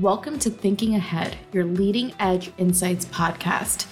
Welcome 0.00 0.40
to 0.40 0.50
Thinking 0.50 0.96
Ahead, 0.96 1.36
your 1.52 1.66
leading 1.66 2.12
edge 2.18 2.50
insights 2.58 3.04
podcast. 3.04 3.86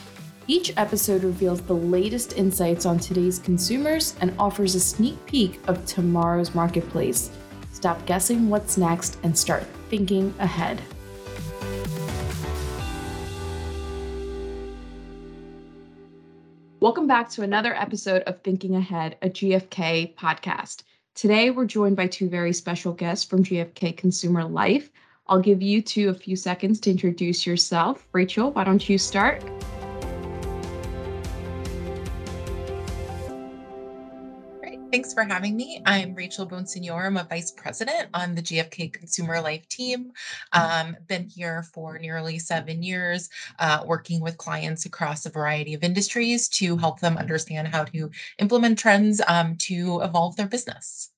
Each 0.48 0.77
episode 0.77 1.22
reveals 1.22 1.61
the 1.61 1.77
latest 1.77 2.37
insights 2.37 2.87
on 2.87 2.98
today's 2.98 3.38
consumers 3.38 4.17
and 4.21 4.35
offers 4.37 4.75
a 4.75 4.80
sneak 4.80 5.25
peek 5.27 5.61
of 5.69 5.87
tomorrow's 5.87 6.57
marketplace. 6.57 7.30
Stop 7.73 8.04
guessing 8.04 8.49
what's 8.49 8.77
next 8.77 9.17
and 9.22 9.38
start 9.38 9.62
thinking 9.90 10.35
ahead. 10.40 10.83
Welcome 16.80 17.06
back 17.06 17.30
to 17.30 17.42
another 17.42 17.77
episode 17.77 18.23
of 18.23 18.42
Thinking 18.42 18.74
Ahead, 18.74 19.19
a 19.23 19.30
GFK 19.30 20.16
podcast. 20.16 20.82
Today, 21.14 21.52
we're 21.52 21.64
joined 21.64 21.95
by 21.95 22.09
two 22.09 22.28
very 22.28 22.52
special 22.52 22.92
guests 22.92 23.24
from 23.24 23.45
GFK 23.45 23.96
Consumer 23.96 24.42
Life. 24.42 24.91
I'll 25.29 25.41
give 25.41 25.62
you 25.62 25.81
two 25.81 26.09
a 26.09 26.15
few 26.15 26.35
seconds 26.35 26.81
to 26.81 26.91
introduce 26.91 27.47
yourself. 27.47 28.07
Rachel, 28.13 28.51
why 28.51 28.65
don't 28.65 28.89
you 28.89 28.99
start? 28.99 29.41
Great. 34.59 34.80
Thanks 34.91 35.15
for 35.15 35.23
having 35.23 35.55
me. 35.55 35.80
I'm 35.87 36.13
Rachel 36.16 36.45
Bonsignore. 36.45 37.07
I'm 37.07 37.16
a 37.16 37.25
vice 37.25 37.53
president 37.53 38.09
on 38.15 38.35
the 38.35 38.43
GFK 38.43 38.93
Consumer 38.93 39.41
Life 39.41 39.69
team. 39.69 40.11
Um, 40.53 40.97
been 41.07 41.29
here 41.29 41.63
for 41.73 42.01
nearly 42.01 42.41
seven 42.41 42.83
years, 42.83 43.30
uh, 43.61 43.85
working 43.87 44.21
with 44.21 44.37
clients 44.39 44.87
across 44.87 45.25
a 45.25 45.30
variety 45.30 45.73
of 45.73 45.85
industries 45.85 46.49
to 46.49 46.77
help 46.77 46.99
them 46.99 47.16
understand 47.16 47.69
how 47.69 47.85
to 47.85 48.11
implement 48.41 48.77
trends 48.77 49.21
um, 49.29 49.57
to 49.59 50.01
evolve 50.02 50.35
their 50.35 50.49
business. 50.49 51.11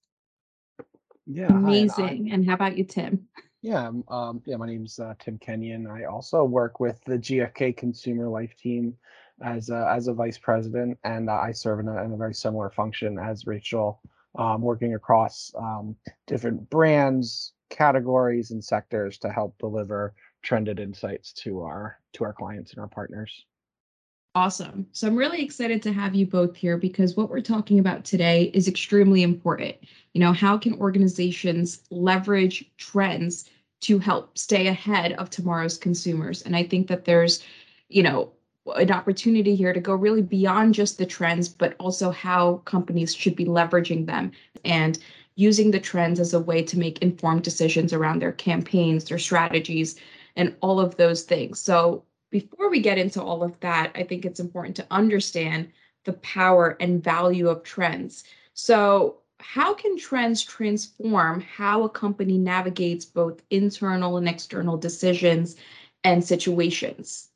Yeah, 1.26 1.46
amazing. 1.46 2.28
Hi, 2.28 2.34
and 2.34 2.46
how 2.46 2.52
about 2.52 2.76
you, 2.76 2.84
Tim? 2.84 3.28
Yeah, 3.64 3.90
um, 4.08 4.42
yeah. 4.44 4.56
My 4.56 4.66
name's 4.66 4.98
uh, 4.98 5.14
Tim 5.18 5.38
Kenyon. 5.38 5.86
I 5.86 6.04
also 6.04 6.44
work 6.44 6.80
with 6.80 7.02
the 7.06 7.16
GFK 7.16 7.74
Consumer 7.74 8.28
Life 8.28 8.54
team 8.58 8.94
as 9.40 9.70
a, 9.70 9.90
as 9.90 10.06
a 10.06 10.12
vice 10.12 10.36
president, 10.36 10.98
and 11.02 11.30
uh, 11.30 11.36
I 11.36 11.52
serve 11.52 11.80
in 11.80 11.88
a, 11.88 12.04
in 12.04 12.12
a, 12.12 12.16
very 12.18 12.34
similar 12.34 12.68
function 12.68 13.18
as 13.18 13.46
Rachel, 13.46 14.02
um, 14.38 14.60
working 14.60 14.94
across 14.96 15.50
um, 15.58 15.96
different 16.26 16.68
brands, 16.68 17.54
categories, 17.70 18.50
and 18.50 18.62
sectors 18.62 19.16
to 19.20 19.30
help 19.30 19.56
deliver 19.56 20.12
trended 20.42 20.78
insights 20.78 21.32
to 21.32 21.62
our 21.62 21.98
to 22.12 22.24
our 22.24 22.34
clients 22.34 22.72
and 22.72 22.80
our 22.80 22.88
partners. 22.88 23.46
Awesome. 24.36 24.86
So 24.92 25.06
I'm 25.06 25.16
really 25.16 25.42
excited 25.42 25.80
to 25.84 25.92
have 25.92 26.14
you 26.14 26.26
both 26.26 26.54
here 26.54 26.76
because 26.76 27.16
what 27.16 27.30
we're 27.30 27.40
talking 27.40 27.78
about 27.78 28.04
today 28.04 28.50
is 28.52 28.68
extremely 28.68 29.22
important. 29.22 29.76
You 30.12 30.20
know, 30.20 30.32
how 30.32 30.58
can 30.58 30.74
organizations 30.74 31.84
leverage 31.90 32.70
trends 32.76 33.48
to 33.84 33.98
help 33.98 34.36
stay 34.36 34.66
ahead 34.66 35.12
of 35.14 35.30
tomorrow's 35.30 35.78
consumers? 35.78 36.42
And 36.42 36.56
I 36.56 36.64
think 36.64 36.88
that 36.88 37.04
there's, 37.04 37.42
you 37.88 38.02
know, 38.02 38.32
an 38.76 38.90
opportunity 38.90 39.54
here 39.54 39.72
to 39.72 39.80
go 39.80 39.94
really 39.94 40.22
beyond 40.22 40.74
just 40.74 40.96
the 40.96 41.06
trends, 41.06 41.48
but 41.48 41.74
also 41.78 42.10
how 42.10 42.62
companies 42.64 43.14
should 43.14 43.36
be 43.36 43.44
leveraging 43.44 44.06
them 44.06 44.32
and 44.64 44.98
using 45.36 45.70
the 45.70 45.80
trends 45.80 46.20
as 46.20 46.32
a 46.32 46.40
way 46.40 46.62
to 46.62 46.78
make 46.78 47.02
informed 47.02 47.42
decisions 47.42 47.92
around 47.92 48.20
their 48.20 48.32
campaigns, 48.32 49.04
their 49.04 49.18
strategies, 49.18 49.96
and 50.36 50.54
all 50.60 50.80
of 50.80 50.96
those 50.96 51.22
things. 51.22 51.60
So, 51.60 52.04
before 52.30 52.68
we 52.68 52.80
get 52.80 52.98
into 52.98 53.22
all 53.22 53.44
of 53.44 53.58
that, 53.60 53.92
I 53.94 54.02
think 54.02 54.24
it's 54.24 54.40
important 54.40 54.74
to 54.76 54.86
understand 54.90 55.70
the 56.04 56.14
power 56.14 56.76
and 56.80 57.02
value 57.02 57.48
of 57.48 57.62
trends. 57.62 58.24
So, 58.54 59.18
how 59.46 59.74
can 59.74 59.96
trends 59.98 60.42
transform 60.42 61.40
how 61.40 61.82
a 61.84 61.88
company 61.88 62.38
navigates 62.38 63.04
both 63.04 63.42
internal 63.50 64.16
and 64.16 64.28
external 64.28 64.76
decisions 64.78 65.56
and 66.04 66.24
situations? 66.24 67.30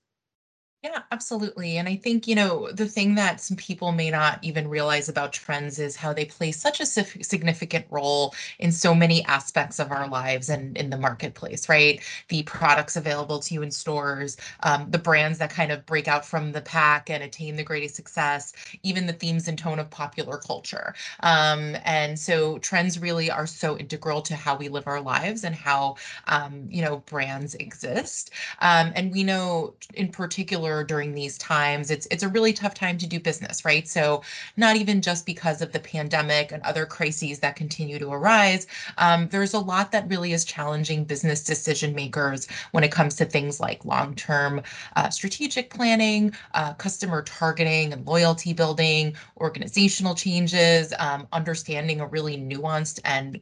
Yeah, 0.84 1.02
absolutely. 1.10 1.76
And 1.76 1.88
I 1.88 1.96
think, 1.96 2.28
you 2.28 2.36
know, 2.36 2.70
the 2.70 2.86
thing 2.86 3.16
that 3.16 3.40
some 3.40 3.56
people 3.56 3.90
may 3.90 4.10
not 4.12 4.38
even 4.44 4.68
realize 4.68 5.08
about 5.08 5.32
trends 5.32 5.80
is 5.80 5.96
how 5.96 6.12
they 6.12 6.24
play 6.24 6.52
such 6.52 6.78
a 6.80 6.86
significant 6.86 7.84
role 7.90 8.32
in 8.60 8.70
so 8.70 8.94
many 8.94 9.24
aspects 9.24 9.80
of 9.80 9.90
our 9.90 10.06
lives 10.08 10.48
and 10.48 10.76
in 10.76 10.88
the 10.90 10.96
marketplace, 10.96 11.68
right? 11.68 12.00
The 12.28 12.44
products 12.44 12.94
available 12.94 13.40
to 13.40 13.54
you 13.54 13.62
in 13.62 13.72
stores, 13.72 14.36
um, 14.62 14.88
the 14.92 14.98
brands 15.00 15.38
that 15.38 15.50
kind 15.50 15.72
of 15.72 15.84
break 15.84 16.06
out 16.06 16.24
from 16.24 16.52
the 16.52 16.60
pack 16.62 17.10
and 17.10 17.24
attain 17.24 17.56
the 17.56 17.64
greatest 17.64 17.96
success, 17.96 18.52
even 18.84 19.06
the 19.06 19.12
themes 19.12 19.48
and 19.48 19.58
tone 19.58 19.80
of 19.80 19.90
popular 19.90 20.38
culture. 20.38 20.94
Um, 21.24 21.76
and 21.84 22.16
so 22.16 22.58
trends 22.58 23.00
really 23.00 23.32
are 23.32 23.48
so 23.48 23.76
integral 23.78 24.22
to 24.22 24.36
how 24.36 24.56
we 24.56 24.68
live 24.68 24.86
our 24.86 25.00
lives 25.00 25.42
and 25.42 25.56
how, 25.56 25.96
um, 26.28 26.66
you 26.70 26.82
know, 26.82 26.98
brands 26.98 27.56
exist. 27.56 28.30
Um, 28.60 28.92
and 28.94 29.12
we 29.12 29.24
know 29.24 29.74
in 29.94 30.10
particular, 30.12 30.67
particular 30.68 30.84
during 30.84 31.14
these 31.14 31.38
times. 31.38 31.90
It's 31.90 32.06
it's 32.10 32.22
a 32.22 32.28
really 32.28 32.52
tough 32.52 32.74
time 32.74 32.98
to 32.98 33.06
do 33.06 33.20
business, 33.20 33.64
right? 33.64 33.88
So 33.88 34.22
not 34.56 34.76
even 34.76 35.00
just 35.02 35.26
because 35.26 35.62
of 35.62 35.72
the 35.72 35.80
pandemic 35.80 36.52
and 36.52 36.62
other 36.62 36.86
crises 36.86 37.38
that 37.40 37.56
continue 37.56 37.98
to 37.98 38.12
arise, 38.12 38.66
um, 38.98 39.28
there's 39.28 39.54
a 39.54 39.58
lot 39.58 39.92
that 39.92 40.08
really 40.08 40.32
is 40.32 40.44
challenging 40.44 41.04
business 41.04 41.44
decision 41.44 41.94
makers 41.94 42.48
when 42.72 42.84
it 42.84 42.92
comes 42.92 43.16
to 43.16 43.24
things 43.24 43.60
like 43.60 43.84
long-term 43.84 44.62
uh, 44.96 45.10
strategic 45.10 45.70
planning, 45.70 46.32
uh, 46.54 46.74
customer 46.74 47.22
targeting 47.22 47.92
and 47.92 48.06
loyalty 48.06 48.52
building, 48.52 49.14
organizational 49.38 50.14
changes, 50.14 50.92
um, 50.98 51.26
understanding 51.32 52.00
a 52.00 52.06
really 52.06 52.36
nuanced 52.36 53.00
and 53.04 53.40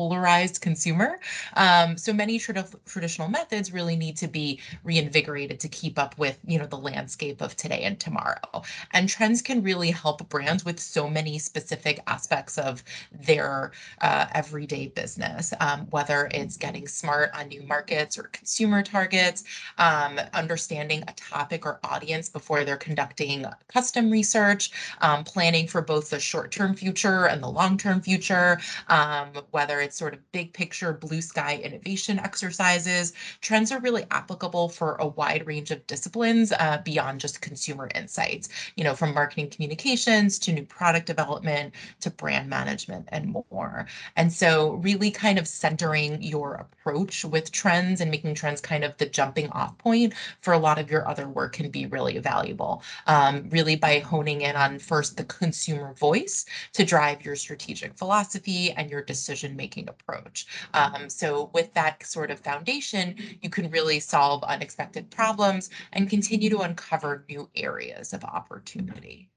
polarized 0.00 0.62
consumer. 0.62 1.20
Um, 1.56 1.98
so 1.98 2.12
many 2.14 2.38
tra- 2.38 2.64
traditional 2.86 3.28
methods 3.28 3.70
really 3.70 3.96
need 3.96 4.16
to 4.16 4.28
be 4.28 4.58
reinvigorated 4.82 5.60
to 5.60 5.68
keep 5.68 5.98
up 5.98 6.16
with, 6.16 6.38
you 6.46 6.58
know, 6.58 6.66
the 6.66 6.78
landscape 6.90 7.42
of 7.42 7.54
today 7.54 7.82
and 7.82 8.00
tomorrow. 8.00 8.62
And 8.94 9.10
trends 9.10 9.42
can 9.42 9.62
really 9.62 9.90
help 9.90 10.26
brands 10.30 10.64
with 10.64 10.80
so 10.80 11.02
many 11.18 11.38
specific 11.38 12.00
aspects 12.06 12.56
of 12.56 12.82
their 13.12 13.72
uh, 14.00 14.24
everyday 14.34 14.86
business, 15.00 15.52
um, 15.60 15.80
whether 15.90 16.30
it's 16.32 16.56
getting 16.56 16.88
smart 16.88 17.28
on 17.34 17.48
new 17.48 17.62
markets 17.74 18.16
or 18.16 18.24
consumer 18.40 18.82
targets, 18.82 19.44
um, 19.76 20.18
understanding 20.32 21.02
a 21.08 21.12
topic 21.12 21.66
or 21.66 21.78
audience 21.84 22.30
before 22.30 22.64
they're 22.64 22.78
conducting 22.78 23.44
custom 23.68 24.10
research, 24.10 24.70
um, 25.02 25.24
planning 25.24 25.66
for 25.66 25.82
both 25.82 26.08
the 26.08 26.18
short-term 26.18 26.74
future 26.74 27.26
and 27.26 27.42
the 27.42 27.52
long-term 27.60 28.00
future, 28.00 28.58
um, 28.88 29.28
whether 29.50 29.80
it's 29.80 29.89
sort 29.92 30.14
of 30.14 30.32
big 30.32 30.52
picture 30.52 30.92
blue 30.92 31.20
sky 31.20 31.60
innovation 31.62 32.18
exercises. 32.18 33.12
Trends 33.40 33.72
are 33.72 33.80
really 33.80 34.04
applicable 34.10 34.68
for 34.68 34.96
a 34.96 35.06
wide 35.06 35.46
range 35.46 35.70
of 35.70 35.86
disciplines 35.86 36.52
uh, 36.52 36.80
beyond 36.84 37.20
just 37.20 37.40
consumer 37.40 37.88
insights, 37.94 38.48
you 38.76 38.84
know, 38.84 38.94
from 38.94 39.14
marketing 39.14 39.50
communications 39.50 40.38
to 40.38 40.52
new 40.52 40.64
product 40.64 41.06
development 41.06 41.74
to 42.00 42.10
brand 42.10 42.48
management 42.48 43.08
and 43.08 43.26
more. 43.50 43.86
And 44.16 44.32
so 44.32 44.74
really 44.74 45.10
kind 45.10 45.38
of 45.38 45.46
centering 45.48 46.22
your 46.22 46.54
approach 46.54 47.24
with 47.24 47.52
trends 47.52 48.00
and 48.00 48.10
making 48.10 48.34
trends 48.34 48.60
kind 48.60 48.84
of 48.84 48.96
the 48.98 49.06
jumping 49.06 49.48
off 49.50 49.76
point 49.78 50.14
for 50.40 50.54
a 50.54 50.58
lot 50.58 50.78
of 50.78 50.90
your 50.90 51.06
other 51.08 51.28
work 51.28 51.52
can 51.54 51.70
be 51.70 51.86
really 51.86 52.18
valuable. 52.18 52.82
Um, 53.06 53.48
really 53.50 53.76
by 53.76 54.00
honing 54.00 54.42
in 54.42 54.56
on 54.56 54.78
first 54.78 55.16
the 55.16 55.24
consumer 55.24 55.94
voice 55.94 56.44
to 56.72 56.84
drive 56.84 57.24
your 57.24 57.36
strategic 57.36 57.96
philosophy 57.96 58.72
and 58.72 58.90
your 58.90 59.02
decision 59.02 59.56
making 59.56 59.79
approach. 59.88 60.46
Um, 60.74 61.08
so 61.08 61.50
with 61.54 61.72
that 61.74 62.04
sort 62.04 62.30
of 62.30 62.40
foundation, 62.40 63.16
you 63.42 63.50
can 63.50 63.70
really 63.70 64.00
solve 64.00 64.42
unexpected 64.44 65.10
problems 65.10 65.70
and 65.92 66.08
continue 66.08 66.50
to 66.50 66.60
uncover 66.60 67.24
new 67.28 67.48
areas 67.54 68.12
of 68.12 68.24
opportunity. 68.24 69.30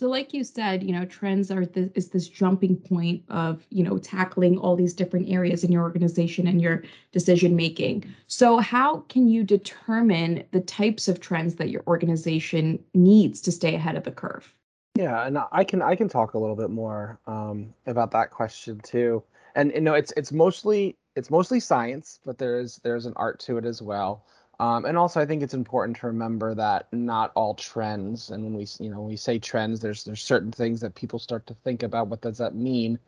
So, 0.00 0.08
like 0.08 0.34
you 0.34 0.42
said, 0.42 0.82
you 0.82 0.92
know, 0.92 1.04
trends 1.04 1.52
are 1.52 1.64
this, 1.64 1.88
is 1.94 2.08
this 2.08 2.28
jumping 2.28 2.76
point 2.76 3.22
of 3.28 3.64
you 3.70 3.84
know 3.84 3.96
tackling 3.98 4.58
all 4.58 4.74
these 4.74 4.92
different 4.92 5.28
areas 5.28 5.62
in 5.62 5.70
your 5.70 5.82
organization 5.82 6.48
and 6.48 6.60
your 6.60 6.82
decision 7.12 7.54
making. 7.54 8.04
So, 8.26 8.58
how 8.58 9.00
can 9.08 9.28
you 9.28 9.44
determine 9.44 10.44
the 10.50 10.60
types 10.60 11.06
of 11.06 11.20
trends 11.20 11.54
that 11.56 11.70
your 11.70 11.84
organization 11.86 12.82
needs 12.92 13.40
to 13.42 13.52
stay 13.52 13.76
ahead 13.76 13.94
of 13.94 14.02
the 14.02 14.10
curve? 14.10 14.52
Yeah, 14.96 15.26
and 15.26 15.38
I 15.52 15.62
can 15.62 15.80
I 15.80 15.94
can 15.94 16.08
talk 16.08 16.34
a 16.34 16.38
little 16.38 16.56
bit 16.56 16.70
more 16.70 17.20
um, 17.28 17.72
about 17.86 18.10
that 18.10 18.30
question 18.30 18.80
too 18.80 19.22
and 19.54 19.72
you 19.74 19.80
know 19.80 19.94
it's 19.94 20.12
it's 20.16 20.32
mostly 20.32 20.96
it's 21.16 21.30
mostly 21.30 21.60
science 21.60 22.18
but 22.24 22.38
there's 22.38 22.76
there's 22.84 23.06
an 23.06 23.12
art 23.16 23.38
to 23.40 23.58
it 23.58 23.64
as 23.64 23.80
well. 23.82 24.24
Um, 24.60 24.84
and 24.84 24.96
also 24.96 25.20
i 25.20 25.26
think 25.26 25.42
it's 25.42 25.54
important 25.54 25.96
to 25.98 26.06
remember 26.06 26.54
that 26.54 26.86
not 26.92 27.32
all 27.34 27.54
trends 27.54 28.30
and 28.30 28.44
when 28.44 28.54
we 28.54 28.66
you 28.78 28.88
know 28.90 29.00
when 29.00 29.08
we 29.08 29.16
say 29.16 29.38
trends 29.38 29.80
there's 29.80 30.04
there's 30.04 30.22
certain 30.22 30.52
things 30.52 30.80
that 30.80 30.94
people 30.94 31.18
start 31.18 31.46
to 31.48 31.54
think 31.54 31.82
about 31.82 32.06
what 32.08 32.20
does 32.20 32.38
that 32.38 32.54
mean? 32.54 32.98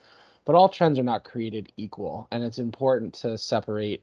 But 0.44 0.54
all 0.54 0.68
trends 0.68 0.98
are 0.98 1.04
not 1.04 1.24
created 1.24 1.72
equal 1.76 2.26
and 2.32 2.42
it's 2.44 2.58
important 2.58 3.14
to 3.14 3.36
separate 3.38 4.02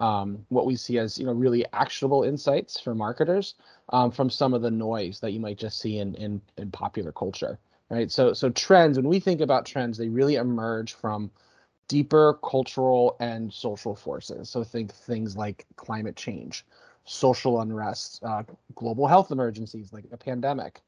um, 0.00 0.44
what 0.48 0.66
we 0.66 0.76
see 0.76 0.98
as 0.98 1.18
you 1.18 1.26
know 1.26 1.32
really 1.32 1.64
actionable 1.72 2.22
insights 2.24 2.80
for 2.80 2.94
marketers 2.94 3.54
um, 3.90 4.10
from 4.10 4.30
some 4.30 4.54
of 4.54 4.62
the 4.62 4.70
noise 4.70 5.20
that 5.20 5.32
you 5.32 5.40
might 5.40 5.58
just 5.58 5.78
see 5.80 5.98
in, 5.98 6.14
in 6.16 6.40
in 6.56 6.70
popular 6.70 7.12
culture 7.12 7.58
right? 7.90 8.10
So 8.10 8.32
so 8.32 8.50
trends 8.50 8.96
when 8.96 9.08
we 9.08 9.20
think 9.20 9.40
about 9.40 9.66
trends 9.66 9.98
they 9.98 10.08
really 10.08 10.36
emerge 10.36 10.94
from 10.94 11.30
deeper 11.90 12.38
cultural 12.48 13.16
and 13.18 13.52
social 13.52 13.96
forces. 13.96 14.48
So 14.48 14.62
think 14.62 14.92
things 14.92 15.36
like 15.36 15.66
climate 15.74 16.14
change, 16.14 16.64
social 17.04 17.60
unrest, 17.60 18.22
uh, 18.22 18.44
global 18.76 19.08
health 19.08 19.32
emergencies 19.32 19.92
like 19.92 20.04
a 20.12 20.16
pandemic. 20.16 20.82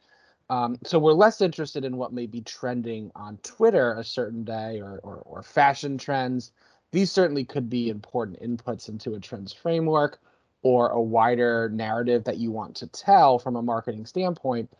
Um, 0.49 0.78
so 0.84 1.00
we're 1.00 1.12
less 1.12 1.40
interested 1.40 1.84
in 1.84 1.96
what 1.96 2.12
may 2.12 2.26
be 2.26 2.40
trending 2.40 3.10
on 3.16 3.38
Twitter 3.38 3.94
a 3.94 4.04
certain 4.04 4.44
day 4.44 4.81
or, 4.81 5.00
or, 5.02 5.16
or 5.25 5.43
fashion 5.43 5.99
trends. 5.99 6.52
These 6.93 7.10
certainly 7.10 7.44
could 7.44 7.69
be 7.69 7.90
important 7.90 8.40
inputs 8.40 8.88
into 8.88 9.14
a 9.14 9.20
trends 9.20 9.52
framework 9.52 10.20
or 10.62 10.90
a 10.90 11.02
wider 11.02 11.69
narrative 11.70 12.22
that 12.25 12.37
you 12.37 12.52
want 12.52 12.76
to 12.76 12.87
tell 12.87 13.40
from 13.40 13.56
a 13.56 13.62
marketing 13.62 14.06
standpoint 14.06 14.70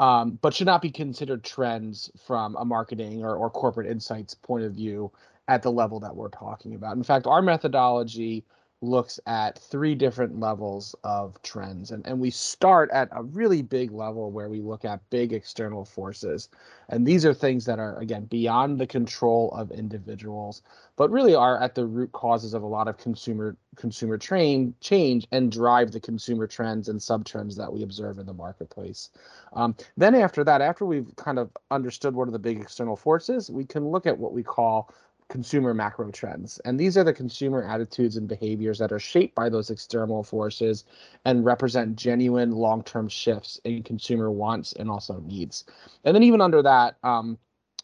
um, 0.00 0.38
but 0.40 0.54
should 0.54 0.66
not 0.66 0.82
be 0.82 0.90
considered 0.90 1.42
trends 1.42 2.10
from 2.24 2.56
a 2.56 2.64
marketing 2.64 3.24
or, 3.24 3.34
or 3.34 3.50
corporate 3.50 3.90
insights 3.90 4.34
point 4.34 4.64
of 4.64 4.72
view 4.72 5.10
at 5.48 5.62
the 5.62 5.72
level 5.72 5.98
that 6.00 6.14
we're 6.14 6.28
talking 6.28 6.74
about. 6.74 6.96
In 6.96 7.02
fact, 7.02 7.26
our 7.26 7.42
methodology 7.42 8.44
looks 8.80 9.18
at 9.26 9.58
three 9.58 9.94
different 9.94 10.38
levels 10.38 10.94
of 11.02 11.40
trends. 11.42 11.90
And, 11.90 12.06
and 12.06 12.20
we 12.20 12.30
start 12.30 12.90
at 12.92 13.08
a 13.10 13.24
really 13.24 13.60
big 13.60 13.90
level 13.90 14.30
where 14.30 14.48
we 14.48 14.60
look 14.60 14.84
at 14.84 15.00
big 15.10 15.32
external 15.32 15.84
forces. 15.84 16.48
And 16.88 17.04
these 17.04 17.26
are 17.26 17.34
things 17.34 17.64
that 17.64 17.80
are, 17.80 17.98
again, 17.98 18.26
beyond 18.26 18.78
the 18.78 18.86
control 18.86 19.50
of 19.52 19.72
individuals, 19.72 20.62
but 20.94 21.10
really 21.10 21.34
are 21.34 21.60
at 21.60 21.74
the 21.74 21.86
root 21.86 22.12
causes 22.12 22.54
of 22.54 22.62
a 22.62 22.66
lot 22.66 22.86
of 22.86 22.98
consumer 22.98 23.56
consumer 23.74 24.18
train 24.18 24.74
change 24.80 25.26
and 25.30 25.52
drive 25.52 25.92
the 25.92 26.00
consumer 26.00 26.46
trends 26.46 26.88
and 26.88 27.00
sub 27.00 27.24
trends 27.24 27.56
that 27.56 27.72
we 27.72 27.82
observe 27.82 28.18
in 28.18 28.26
the 28.26 28.32
marketplace. 28.32 29.10
Um, 29.52 29.76
then 29.96 30.14
after 30.14 30.42
that, 30.44 30.60
after 30.60 30.84
we've 30.84 31.14
kind 31.16 31.38
of 31.38 31.50
understood 31.70 32.14
what 32.14 32.28
are 32.28 32.32
the 32.32 32.38
big 32.40 32.60
external 32.60 32.96
forces, 32.96 33.50
we 33.50 33.64
can 33.64 33.88
look 33.88 34.06
at 34.06 34.18
what 34.18 34.32
we 34.32 34.42
call 34.42 34.92
consumer 35.28 35.74
macro 35.74 36.10
trends. 36.10 36.58
And 36.64 36.78
these 36.78 36.96
are 36.96 37.04
the 37.04 37.12
consumer 37.12 37.62
attitudes 37.62 38.16
and 38.16 38.26
behaviors 38.26 38.78
that 38.78 38.92
are 38.92 38.98
shaped 38.98 39.34
by 39.34 39.48
those 39.48 39.70
external 39.70 40.22
forces 40.22 40.84
and 41.24 41.44
represent 41.44 41.96
genuine 41.96 42.52
long 42.52 42.82
term 42.82 43.08
shifts 43.08 43.60
in 43.64 43.82
consumer 43.82 44.30
wants 44.30 44.72
and 44.72 44.90
also 44.90 45.20
needs. 45.20 45.64
And 46.04 46.14
then, 46.14 46.22
even 46.22 46.40
under 46.40 46.62
that, 46.62 46.96
um, 47.02 47.38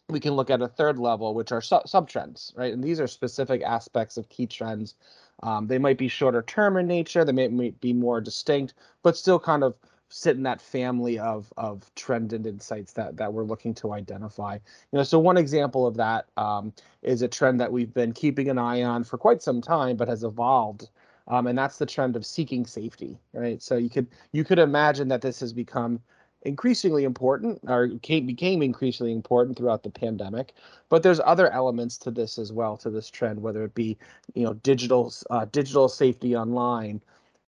we 0.09 0.19
can 0.19 0.33
look 0.33 0.49
at 0.49 0.61
a 0.61 0.67
third 0.67 0.99
level, 0.99 1.33
which 1.33 1.51
are 1.51 1.61
sub, 1.61 1.87
sub 1.87 2.09
trends, 2.09 2.53
right? 2.55 2.73
And 2.73 2.83
these 2.83 2.99
are 2.99 3.07
specific 3.07 3.61
aspects 3.63 4.17
of 4.17 4.29
key 4.29 4.45
trends. 4.45 4.95
Um, 5.43 5.67
they 5.67 5.79
might 5.79 5.97
be 5.97 6.07
shorter 6.07 6.41
term 6.41 6.77
in 6.77 6.87
nature, 6.87 7.25
they 7.25 7.31
may, 7.31 7.47
may 7.47 7.71
be 7.71 7.93
more 7.93 8.21
distinct, 8.21 8.73
but 9.03 9.17
still 9.17 9.39
kind 9.39 9.63
of 9.63 9.75
sit 10.09 10.37
in 10.37 10.43
that 10.43 10.61
family 10.61 11.19
of 11.19 11.51
of 11.57 11.93
trend 11.95 12.33
and 12.33 12.45
insights 12.45 12.93
that 12.93 13.17
that 13.17 13.33
we're 13.33 13.43
looking 13.43 13.73
to 13.75 13.93
identify. 13.93 14.55
You 14.91 14.97
know, 14.97 15.03
so 15.03 15.19
one 15.19 15.37
example 15.37 15.85
of 15.85 15.97
that 15.97 16.27
um, 16.37 16.73
is 17.01 17.21
a 17.21 17.27
trend 17.27 17.59
that 17.61 17.71
we've 17.71 17.93
been 17.93 18.13
keeping 18.13 18.49
an 18.49 18.57
eye 18.57 18.83
on 18.83 19.03
for 19.03 19.17
quite 19.17 19.41
some 19.41 19.61
time, 19.61 19.97
but 19.97 20.07
has 20.07 20.23
evolved, 20.23 20.89
um, 21.27 21.47
and 21.47 21.57
that's 21.57 21.77
the 21.77 21.85
trend 21.85 22.15
of 22.15 22.25
seeking 22.25 22.65
safety. 22.65 23.17
Right. 23.33 23.61
So 23.61 23.77
you 23.77 23.89
could 23.89 24.07
you 24.31 24.43
could 24.43 24.59
imagine 24.59 25.07
that 25.09 25.21
this 25.21 25.39
has 25.39 25.53
become 25.53 25.99
increasingly 26.45 27.03
important 27.03 27.59
or 27.67 27.89
came, 28.03 28.25
became 28.25 28.61
increasingly 28.61 29.11
important 29.11 29.57
throughout 29.57 29.81
the 29.81 29.89
pandemic 29.89 30.53
but 30.89 31.01
there's 31.01 31.19
other 31.25 31.49
elements 31.51 31.97
to 31.97 32.11
this 32.11 32.37
as 32.37 32.53
well 32.53 32.77
to 32.77 32.89
this 32.91 33.09
trend 33.09 33.41
whether 33.41 33.63
it 33.63 33.73
be 33.73 33.97
you 34.35 34.43
know 34.43 34.53
digital 34.53 35.11
uh, 35.31 35.45
digital 35.51 35.89
safety 35.89 36.35
online 36.35 37.01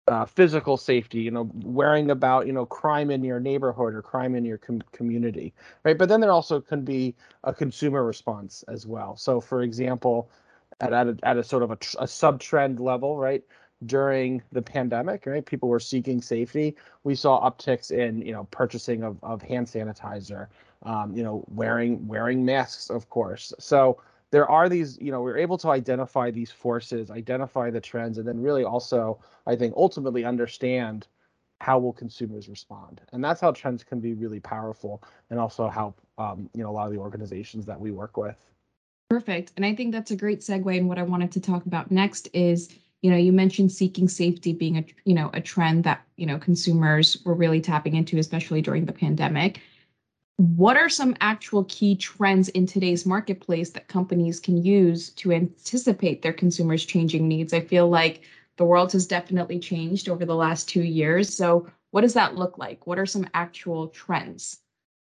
uh, 0.09 0.25
physical 0.25 0.77
safety, 0.77 1.21
you 1.21 1.31
know, 1.31 1.51
worrying 1.63 2.11
about, 2.11 2.47
you 2.47 2.53
know, 2.53 2.67
crime 2.67 3.11
in 3.11 3.23
your 3.23 3.39
neighborhood 3.39 3.95
or 3.95 4.03
crime 4.03 4.35
in 4.35 4.45
your 4.45 4.59
com- 4.59 4.83
community, 4.93 5.55
right? 5.85 5.97
But 5.97 6.09
then 6.09 6.21
there 6.21 6.33
also 6.33 6.61
can 6.61 6.85
be 6.85 7.15
a 7.45 7.55
consumer 7.55 8.05
response 8.05 8.65
as 8.69 8.87
well. 8.87 9.17
So, 9.17 9.41
for 9.41 9.63
example, 9.63 10.29
at, 10.81 10.93
at, 10.93 11.07
a, 11.07 11.17
at 11.23 11.37
a 11.37 11.45
sort 11.45 11.63
of 11.63 11.71
a, 11.71 11.79
a 12.01 12.09
sub 12.09 12.41
trend 12.41 12.81
level, 12.81 13.17
right? 13.17 13.45
During 13.87 14.43
the 14.53 14.63
pandemic, 14.63 15.27
right, 15.27 15.45
people 15.45 15.69
were 15.69 15.81
seeking 15.81 16.23
safety. 16.23 16.77
We 17.03 17.15
saw 17.17 17.49
upticks 17.49 17.91
in, 17.91 18.23
you 18.23 18.33
know, 18.33 18.45
purchasing 18.51 19.03
of, 19.03 19.19
of 19.25 19.43
hand 19.43 19.67
sanitizer, 19.67 20.47
um, 20.85 21.17
you 21.17 21.25
know, 21.25 21.45
wearing 21.49 22.07
wearing 22.07 22.45
masks, 22.45 22.91
of 22.91 23.09
course. 23.11 23.53
So, 23.59 24.01
there 24.33 24.51
are 24.51 24.69
these, 24.69 24.99
you 25.01 25.13
know, 25.13 25.21
we're 25.21 25.37
able 25.37 25.59
to 25.59 25.69
identify 25.69 26.31
these 26.31 26.51
forces, 26.51 27.11
identify 27.11 27.71
the 27.71 27.81
trends, 27.81 28.19
and 28.19 28.27
then 28.27 28.41
really 28.41 28.65
also, 28.65 29.21
I 29.47 29.55
think, 29.55 29.75
ultimately 29.77 30.25
understand 30.25 31.07
how 31.61 31.79
will 31.79 31.93
consumers 31.93 32.49
respond. 32.49 33.03
And 33.13 33.23
that's 33.23 33.41
how 33.41 33.53
trends 33.53 33.85
can 33.85 34.01
be 34.01 34.15
really 34.15 34.41
powerful 34.41 35.03
and 35.31 35.39
also 35.39 35.69
help, 35.69 36.01
um, 36.19 36.51
you 36.55 36.63
know, 36.63 36.71
a 36.71 36.73
lot 36.73 36.87
of 36.87 36.93
the 36.93 36.99
organizations 36.99 37.67
that 37.67 37.79
we 37.79 37.93
work 37.93 38.17
with. 38.17 38.37
Perfect. 39.11 39.53
And 39.57 39.67
I 39.67 39.75
think 39.75 39.93
that's 39.93 40.11
a 40.11 40.17
great 40.17 40.41
segue. 40.41 40.77
And 40.77 40.89
what 40.89 40.99
I 40.99 41.03
wanted 41.03 41.31
to 41.33 41.41
talk 41.41 41.67
about 41.67 41.91
next 41.91 42.29
is, 42.33 42.71
you 43.03 43.11
know, 43.11 43.19
you 43.19 43.33
mentioned 43.33 43.71
seeking 43.71 44.09
safety 44.09 44.55
being 44.55 44.79
a, 44.79 44.85
you 45.05 45.15
know, 45.15 45.31
a 45.35 45.41
trend 45.43 45.85
that, 45.85 46.03
you 46.17 46.25
know, 46.25 46.39
consumers 46.39 47.23
were 47.27 47.35
really 47.35 47.61
tapping 47.61 47.97
into, 47.97 48.19
especially 48.19 48.63
during 48.63 48.87
the 48.87 48.93
pandemic 48.93 49.61
what 50.37 50.77
are 50.77 50.89
some 50.89 51.17
actual 51.21 51.65
key 51.65 51.97
trends 51.97 52.49
in 52.51 52.67
today's 52.67 53.07
marketplace 53.07 53.71
that 53.71 53.89
companies 53.89 54.41
can 54.41 54.63
use 54.63 55.11
to 55.11 55.33
anticipate 55.33 56.23
their 56.23 56.33
consumers' 56.33 56.85
changing 56.87 57.29
needs? 57.29 57.53
I 57.53 57.61
feel 57.61 57.89
like 57.89 58.23
the 58.57 58.65
world 58.65 58.93
has 58.93 59.07
definitely 59.07 59.59
changed 59.59 60.09
over 60.09 60.25
the 60.25 60.35
last 60.35 60.69
two 60.69 60.83
years. 60.83 61.35
So, 61.35 61.69
what 61.91 62.01
does 62.01 62.15
that 62.15 62.37
look 62.37 62.59
like? 62.59 62.87
What 62.87 62.99
are 62.99 63.07
some 63.07 63.29
actual 63.35 63.89
trends? 63.89 64.62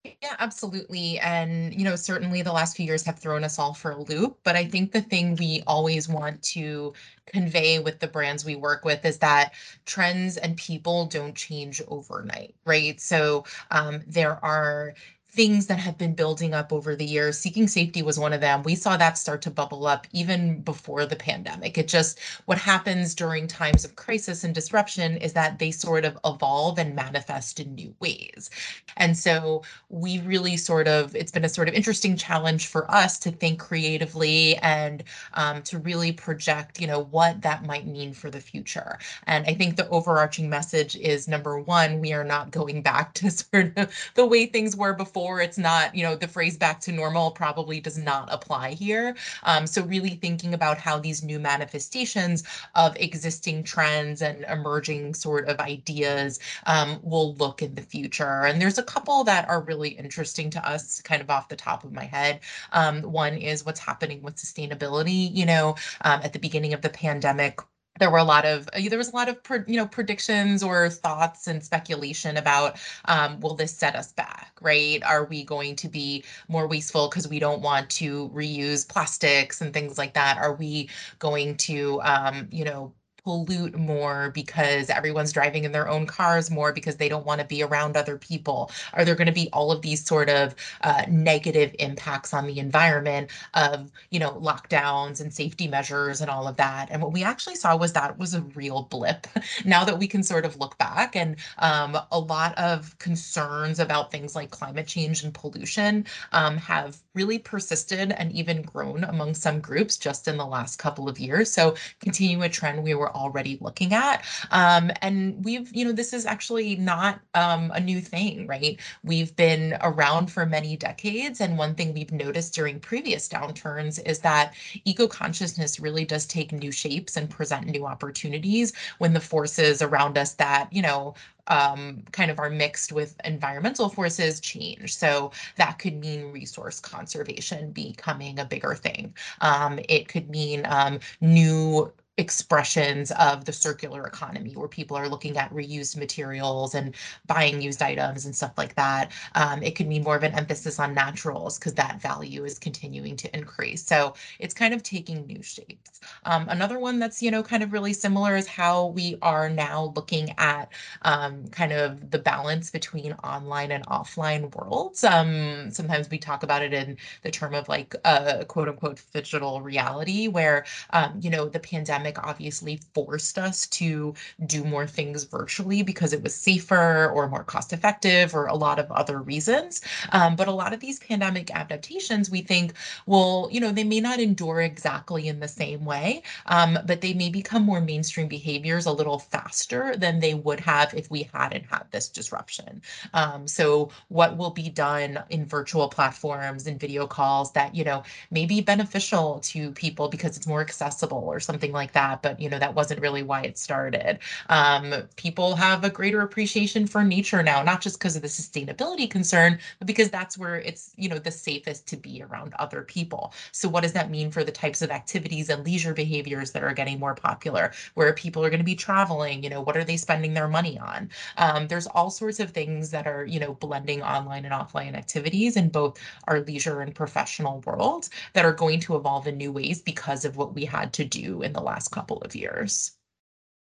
Yeah, 0.06 0.36
absolutely. 0.40 1.20
And, 1.20 1.74
you 1.74 1.84
know, 1.84 1.98
certainly 1.98 2.42
the 2.42 2.54
last 2.54 2.78
few 2.78 2.86
years 2.86 3.04
have 3.04 3.20
thrown 3.20 3.44
us 3.44 3.60
all 3.60 3.74
for 3.74 3.92
a 3.92 4.02
loop. 4.04 4.40
But 4.44 4.56
I 4.56 4.64
think 4.66 4.94
the 4.94 5.02
thing 5.02 5.36
we 5.36 5.62
always 5.68 6.08
want 6.08 6.42
to 6.54 6.94
convey 7.26 7.80
with 7.80 8.00
the 8.00 8.08
brands 8.08 8.46
we 8.46 8.56
work 8.56 8.86
with 8.86 9.04
is 9.04 9.20
that 9.20 9.54
trends 9.86 10.38
and 10.38 10.56
people 10.56 11.06
don't 11.08 11.36
change 11.36 11.82
overnight, 11.90 12.56
right? 12.66 13.00
So 13.02 13.44
um, 13.72 14.02
there 14.08 14.44
are 14.44 14.94
things 15.32 15.68
that 15.68 15.78
have 15.78 15.98
been 15.98 16.16
building 16.16 16.54
up 16.56 16.74
over 16.74 16.96
the 16.96 17.06
years. 17.06 17.38
Seeking 17.38 17.68
safety 17.68 18.02
was 18.02 18.18
one 18.18 18.34
of 18.34 18.42
them. 18.42 18.64
We 18.64 18.74
saw 18.74 18.98
that 18.98 19.18
start 19.18 19.44
to 19.44 19.52
bubble 19.52 19.86
up 19.86 20.08
even 20.12 20.62
before 20.62 21.06
the 21.06 21.16
pandemic. 21.16 21.78
It 21.78 21.88
just, 21.88 22.20
what 22.46 22.58
happens 22.58 23.14
during 23.14 23.48
times 23.48 23.86
of 23.86 23.96
crisis 23.96 24.44
and 24.44 24.56
disruption 24.56 25.18
is 25.18 25.34
that 25.34 25.60
they 25.60 25.70
sort 25.70 26.04
of 26.04 26.18
evolve 26.26 26.80
and 26.80 26.96
manifest 26.96 27.60
in 27.60 27.76
new 27.76 27.94
ways. 28.00 28.50
And 28.98 29.16
so 29.16 29.62
we 29.90 30.20
really 30.22 30.58
sort 30.58 30.88
of, 30.88 31.16
it's 31.16 31.32
been 31.32 31.46
a 31.46 31.50
sort 31.50 31.70
of 31.70 31.76
interesting 31.76 32.18
challenge 32.18 32.66
for 32.66 32.90
us 32.90 33.20
to 33.20 33.32
think 33.32 33.60
creatively 33.60 34.58
and 34.58 35.04
um, 35.36 35.62
to 35.64 35.78
really 35.78 36.12
project, 36.12 36.82
you 36.82 36.88
know, 36.88 37.04
what 37.04 37.44
that 37.44 37.66
might 37.66 37.86
mean 37.86 38.14
for 38.14 38.32
the 38.32 38.42
future. 38.42 38.98
And 39.28 39.46
I 39.46 39.54
think 39.54 39.76
the 39.76 39.88
overarching 39.90 40.50
message 40.50 40.96
is 40.96 41.28
number 41.28 41.60
one, 41.60 42.00
we 42.00 42.14
are 42.14 42.24
not 42.24 42.50
going 42.50 42.82
back 42.82 43.14
to 43.20 43.30
sort 43.30 43.78
of 43.78 43.94
the 44.16 44.26
way 44.26 44.48
things 44.48 44.76
were 44.76 44.94
before 44.94 45.19
before 45.20 45.42
it's 45.42 45.58
not, 45.58 45.94
you 45.94 46.02
know, 46.02 46.16
the 46.16 46.30
phrase 46.30 46.56
back 46.56 46.80
to 46.80 46.94
normal 46.94 47.30
probably 47.30 47.82
does 47.82 47.98
not 47.98 48.30
apply 48.32 48.72
here. 48.72 49.18
Um, 49.44 49.68
so 49.68 49.84
really 49.84 50.12
thinking 50.12 50.54
about 50.54 50.78
how 50.78 50.98
these 50.98 51.26
new 51.26 51.40
manifestations 51.40 52.46
of 52.76 52.96
existing 52.96 53.64
trends 53.64 54.22
and 54.22 54.46
emerging 54.46 55.14
sort 55.14 55.50
of 55.50 55.60
ideas 55.60 56.40
um, 56.68 57.02
will 57.04 57.36
look 57.36 57.62
in 57.62 57.76
the 57.76 57.82
future. 57.82 58.46
And 58.46 58.62
there's 58.62 58.78
a 58.78 58.84
couple 58.84 59.26
that 59.26 59.50
are 59.50 59.60
really 59.60 59.90
interesting 59.90 60.50
to 60.52 60.66
us, 60.66 61.02
kind 61.02 61.22
of 61.22 61.30
off 61.30 61.50
the 61.50 61.58
top 61.58 61.84
of 61.84 61.92
my 61.92 62.06
head. 62.06 62.40
Um, 62.72 63.02
one 63.02 63.34
is 63.34 63.66
what's 63.66 63.82
happening 63.82 64.22
with 64.22 64.38
sustainability. 64.38 65.36
You 65.36 65.46
know, 65.46 65.76
um, 66.06 66.22
at 66.24 66.32
the 66.32 66.40
beginning 66.40 66.74
of 66.74 66.80
the 66.80 66.90
pandemic, 66.90 67.60
there 68.00 68.10
were 68.10 68.18
a 68.18 68.24
lot 68.24 68.46
of 68.46 68.68
uh, 68.74 68.80
there 68.90 68.98
was 68.98 69.10
a 69.12 69.16
lot 69.16 69.30
of 69.30 69.38
you 69.68 69.78
know 69.78 69.86
predictions 69.88 70.64
or 70.64 70.90
thoughts 70.90 71.48
and 71.48 71.64
speculation 71.64 72.38
about 72.38 72.78
um, 73.06 73.40
will 73.42 73.56
this 73.56 73.76
set 73.76 73.96
us 73.96 74.12
back 74.14 74.54
right? 74.62 75.02
Are 75.04 75.26
we 75.26 75.44
going 75.44 75.76
to 75.78 75.88
be 75.90 76.24
more 76.50 76.68
wasteful 76.68 77.08
because 77.10 77.28
we 77.28 77.40
don't 77.40 77.62
want 77.62 77.90
to 77.92 78.30
reuse 78.30 78.88
plastics 78.88 79.62
and 79.62 79.74
things 79.74 79.98
like 79.98 80.14
that? 80.16 80.38
Are 80.38 80.54
we 80.54 80.90
going 81.20 81.56
to 81.58 82.02
um, 82.04 82.48
you 82.52 82.66
know 82.66 82.94
pollute 83.24 83.78
more 83.78 84.32
because 84.32 84.90
everyone's 84.90 85.32
driving 85.32 85.64
in 85.64 85.72
their 85.72 85.88
own 85.88 86.06
cars 86.06 86.50
more 86.50 86.74
because 86.74 86.98
they 86.98 87.10
don't 87.10 87.26
want 87.26 87.42
to 87.42 87.48
be 87.48 87.64
around 87.64 87.96
other 87.98 88.18
people? 88.18 88.72
Are 88.94 89.06
there 89.06 89.16
going 89.16 89.28
to 89.28 89.34
be 89.34 89.50
all 89.54 89.72
of 89.72 89.82
these 89.82 90.06
sort 90.06 90.30
of 90.30 90.56
uh, 90.82 91.04
negative 91.08 91.76
impacts 91.80 92.34
on 92.34 92.48
the 92.48 92.60
environment 92.60 93.30
of, 93.54 93.92
you 94.10 94.20
know, 94.20 94.32
lockdowns 94.32 95.22
and 95.22 95.34
safety 95.34 95.68
measures 95.68 96.22
and 96.22 96.30
all 96.30 96.48
of 96.48 96.58
that? 96.58 96.90
And 96.92 97.02
what 97.02 97.14
we 97.14 97.24
actually 97.24 97.56
saw 97.56 97.76
was 97.76 97.94
that 97.94 98.18
was 98.18 98.34
a 98.34 98.42
real 98.42 98.84
blip. 98.84 99.28
now 99.66 99.84
that 99.84 99.98
we 100.00 100.08
can 100.08 100.24
sort 100.24 100.46
of 100.46 100.58
look 100.58 100.78
back 100.78 101.16
and 101.16 101.36
um, 101.60 101.98
a 102.12 102.20
lot 102.20 102.58
of 102.58 102.98
concerns 103.00 103.80
about 103.80 104.12
things 104.12 104.36
like 104.36 104.52
climate 104.52 104.88
change 104.88 105.24
and 105.24 105.34
pollution 105.34 106.06
um, 106.32 106.58
have 106.58 106.98
really 107.14 107.40
persisted 107.40 108.12
and 108.14 108.32
even 108.32 108.62
grown 108.62 109.04
among 109.04 109.34
some 109.34 109.60
groups 109.60 109.98
just 109.98 110.28
in 110.28 110.38
the 110.38 110.46
last 110.46 110.78
couple 110.78 111.10
of 111.10 111.20
years. 111.20 111.52
So 111.52 111.76
continue 112.00 112.42
a 112.44 112.50
trend 112.50 112.84
we 112.84 112.94
were 112.94 113.09
were 113.10 113.18
already 113.18 113.58
looking 113.62 113.94
at. 113.94 114.24
Um, 114.52 114.92
and 115.02 115.44
we've, 115.44 115.74
you 115.76 115.86
know, 115.86 115.92
this 115.92 116.14
is 116.14 116.26
actually 116.26 116.76
not 116.76 117.20
um, 117.34 117.72
a 117.74 117.80
new 117.80 118.02
thing, 118.02 118.48
right? 118.48 118.80
We've 119.04 119.36
been 119.36 119.78
around 119.82 120.32
for 120.32 120.46
many 120.46 120.78
decades. 120.78 121.42
And 121.42 121.58
one 121.58 121.76
thing 121.76 121.94
we've 121.94 122.12
noticed 122.12 122.54
during 122.54 122.80
previous 122.80 123.28
downturns 123.28 124.06
is 124.06 124.20
that 124.20 124.54
eco 124.86 125.08
consciousness 125.08 125.80
really 125.80 126.06
does 126.06 126.26
take 126.26 126.52
new 126.52 126.72
shapes 126.72 127.18
and 127.18 127.30
present 127.30 127.68
new 127.68 127.86
opportunities 127.86 128.74
when 129.00 129.14
the 129.14 129.20
forces 129.20 129.82
around 129.82 130.18
us 130.18 130.34
that, 130.36 130.72
you 130.72 130.82
know, 130.82 131.14
um, 131.48 132.04
kind 132.12 132.30
of 132.30 132.40
are 132.40 132.50
mixed 132.50 132.92
with 132.92 133.16
environmental 133.26 133.90
forces 133.90 134.40
change. 134.40 134.96
So 134.96 135.32
that 135.56 135.80
could 135.80 135.98
mean 136.00 136.32
resource 136.32 136.80
conservation 136.80 137.72
becoming 137.72 138.38
a 138.40 138.46
bigger 138.46 138.76
thing. 138.76 139.16
Um, 139.42 139.80
it 139.90 140.08
could 140.08 140.30
mean 140.30 140.66
um, 140.70 141.00
new 141.22 141.92
expressions 142.20 143.12
of 143.12 143.46
the 143.46 143.54
circular 143.54 144.06
economy 144.06 144.52
where 144.54 144.68
people 144.68 144.98
are 144.98 145.08
looking 145.08 145.38
at 145.38 145.52
reused 145.54 145.96
materials 145.98 146.76
and 146.76 146.94
buying 147.28 147.62
used 147.62 147.82
items 147.82 148.26
and 148.26 148.36
stuff 148.36 148.52
like 148.58 148.76
that. 148.76 149.12
Um, 149.36 149.64
it 149.64 149.76
could 149.76 149.88
mean 149.88 150.04
more 150.04 150.18
of 150.18 150.24
an 150.24 150.36
emphasis 150.36 150.80
on 150.80 150.94
naturals 150.94 151.58
because 151.58 151.74
that 151.76 152.02
value 152.02 152.44
is 152.44 152.60
continuing 152.60 153.16
to 153.16 153.34
increase. 153.36 153.86
So 153.86 154.14
it's 154.38 154.54
kind 154.54 154.74
of 154.74 154.84
taking 154.84 155.26
new 155.26 155.42
shapes. 155.42 156.02
Um, 156.26 156.48
another 156.50 156.78
one 156.78 157.00
that's, 157.00 157.22
you 157.24 157.32
know, 157.32 157.42
kind 157.42 157.64
of 157.64 157.72
really 157.72 157.94
similar 157.94 158.36
is 158.36 158.48
how 158.48 158.88
we 158.88 159.18
are 159.22 159.50
now 159.50 159.94
looking 159.96 160.34
at 160.38 160.70
um, 161.04 161.48
kind 161.48 161.72
of 161.72 162.12
the 162.12 162.20
balance 162.20 162.70
between 162.70 163.14
online 163.24 163.72
and 163.72 163.86
offline 163.88 164.54
worlds. 164.56 165.06
Um, 165.06 165.72
sometimes 165.72 166.10
we 166.10 166.18
talk 166.18 166.44
about 166.44 166.64
it 166.64 166.74
in 166.74 166.98
the 167.24 167.32
term 167.32 167.54
of 167.54 167.70
like 167.70 167.96
a 168.04 168.44
quote 168.46 168.68
unquote 168.68 169.02
digital 169.14 169.62
reality 169.62 170.28
where, 170.28 170.66
um, 170.92 171.18
you 171.22 171.30
know, 171.30 171.48
the 171.48 171.60
pandemic 171.60 172.09
pandemic 172.10 172.30
obviously 172.30 172.80
forced 172.94 173.38
us 173.38 173.68
to 173.68 174.14
do 174.46 174.64
more 174.64 174.88
things 174.88 175.24
virtually 175.24 175.84
because 175.84 176.14
it 176.14 176.24
was 176.24 176.34
safer 176.36 177.10
or 177.14 177.28
more 177.28 177.44
cost 177.44 177.74
effective 177.74 178.34
or 178.36 178.48
a 178.48 178.56
lot 178.56 178.80
of 178.80 178.92
other 178.92 179.20
reasons. 179.20 179.82
Um, 180.12 180.36
but 180.36 180.48
a 180.48 180.52
lot 180.52 180.74
of 180.74 180.80
these 180.80 181.00
pandemic 181.00 181.52
adaptations, 181.52 182.30
we 182.30 182.42
think, 182.42 182.74
well, 183.06 183.50
you 183.52 183.60
know, 183.60 183.72
they 183.72 183.84
may 183.84 184.00
not 184.00 184.20
endure 184.20 184.62
exactly 184.62 185.28
in 185.28 185.40
the 185.40 185.48
same 185.48 185.86
way, 185.86 186.24
um, 186.48 186.78
but 186.86 187.02
they 187.02 187.14
may 187.14 187.30
become 187.30 187.64
more 187.64 187.82
mainstream 187.82 188.28
behaviors 188.28 188.86
a 188.86 188.92
little 188.92 189.20
faster 189.20 189.96
than 189.98 190.20
they 190.20 190.34
would 190.34 190.60
have 190.60 190.94
if 190.94 191.10
we 191.10 191.30
hadn't 191.34 191.66
had 191.66 191.86
this 191.92 192.10
disruption. 192.10 192.82
Um, 193.14 193.48
so 193.48 193.90
what 194.10 194.38
will 194.38 194.52
be 194.52 194.70
done 194.70 195.20
in 195.30 195.46
virtual 195.46 195.88
platforms 195.88 196.68
and 196.68 196.80
video 196.80 197.08
calls 197.08 197.52
that, 197.54 197.76
you 197.76 197.84
know, 197.84 198.04
may 198.32 198.46
be 198.46 198.62
beneficial 198.62 199.40
to 199.40 199.72
people 199.72 200.08
because 200.08 200.38
it's 200.38 200.48
more 200.48 200.62
accessible 200.62 201.24
or 201.28 201.40
something 201.40 201.72
like 201.72 201.89
that 201.94 202.10
that, 202.10 202.22
but 202.22 202.40
you 202.40 202.50
know, 202.50 202.60
that 202.60 202.76
wasn't 202.76 203.02
really 203.02 203.24
why 203.24 203.42
it 203.42 203.58
started. 203.58 204.20
Um, 204.50 204.94
people 205.16 205.56
have 205.56 205.84
a 205.84 205.90
greater 205.90 206.22
appreciation 206.22 206.88
for 206.88 207.04
nature 207.04 207.44
now, 207.44 207.62
not 207.64 207.82
just 207.82 208.00
because 208.00 208.16
of 208.16 208.22
the 208.22 208.28
sustainability 208.28 209.10
concern, 209.10 209.60
but 209.80 209.88
because 209.88 210.10
that's 210.10 210.38
where 210.38 210.56
it's, 210.56 210.92
you 210.98 211.10
know, 211.10 211.20
the 211.20 211.32
safest 211.32 211.88
to 211.88 211.98
be 211.98 212.22
around 212.22 212.54
other 212.60 212.82
people. 212.82 213.34
So 213.52 213.70
what 213.70 213.84
does 213.84 213.94
that 213.94 214.10
mean 214.10 214.32
for 214.32 214.44
the 214.44 214.52
types 214.52 214.82
of 214.82 214.92
activities 214.92 215.50
and 215.50 215.66
leisure 215.66 215.94
behaviors 215.94 216.52
that 216.52 216.64
are 216.64 216.74
getting 216.74 217.00
more 217.00 217.16
popular? 217.16 217.72
Where 217.96 218.14
people 218.14 218.44
are 218.44 218.50
going 218.50 218.60
to 218.60 218.66
be 218.66 218.76
traveling, 218.76 219.44
you 219.44 219.50
know, 219.50 219.62
what 219.62 219.78
are 219.78 219.84
they 219.84 219.98
spending 219.98 220.34
their 220.34 220.48
money 220.48 220.78
on? 220.80 221.10
Um, 221.38 221.68
there's 221.68 221.88
all 221.88 222.10
sorts 222.10 222.40
of 222.40 222.52
things 222.52 222.90
that 222.92 223.08
are, 223.08 223.26
you 223.26 223.40
know, 223.40 223.54
blending 223.54 224.02
online 224.02 224.46
and 224.46 224.54
offline 224.54 224.96
activities 224.96 225.56
in 225.58 225.70
both 225.70 226.00
our 226.28 226.40
leisure 226.42 226.82
and 226.82 226.94
professional 226.96 227.62
worlds 227.66 228.10
that 228.34 228.46
are 228.46 228.54
going 228.54 228.80
to 228.82 228.96
evolve 228.96 229.28
in 229.28 229.38
new 229.38 229.52
ways 229.52 229.82
because 229.82 230.26
of 230.26 230.38
what 230.38 230.54
we 230.54 230.66
had 230.66 230.94
to 230.94 231.04
do 231.06 231.42
in 231.42 231.54
the 231.54 231.62
last 231.62 231.79
couple 231.88 232.18
of 232.18 232.36
years. 232.36 232.92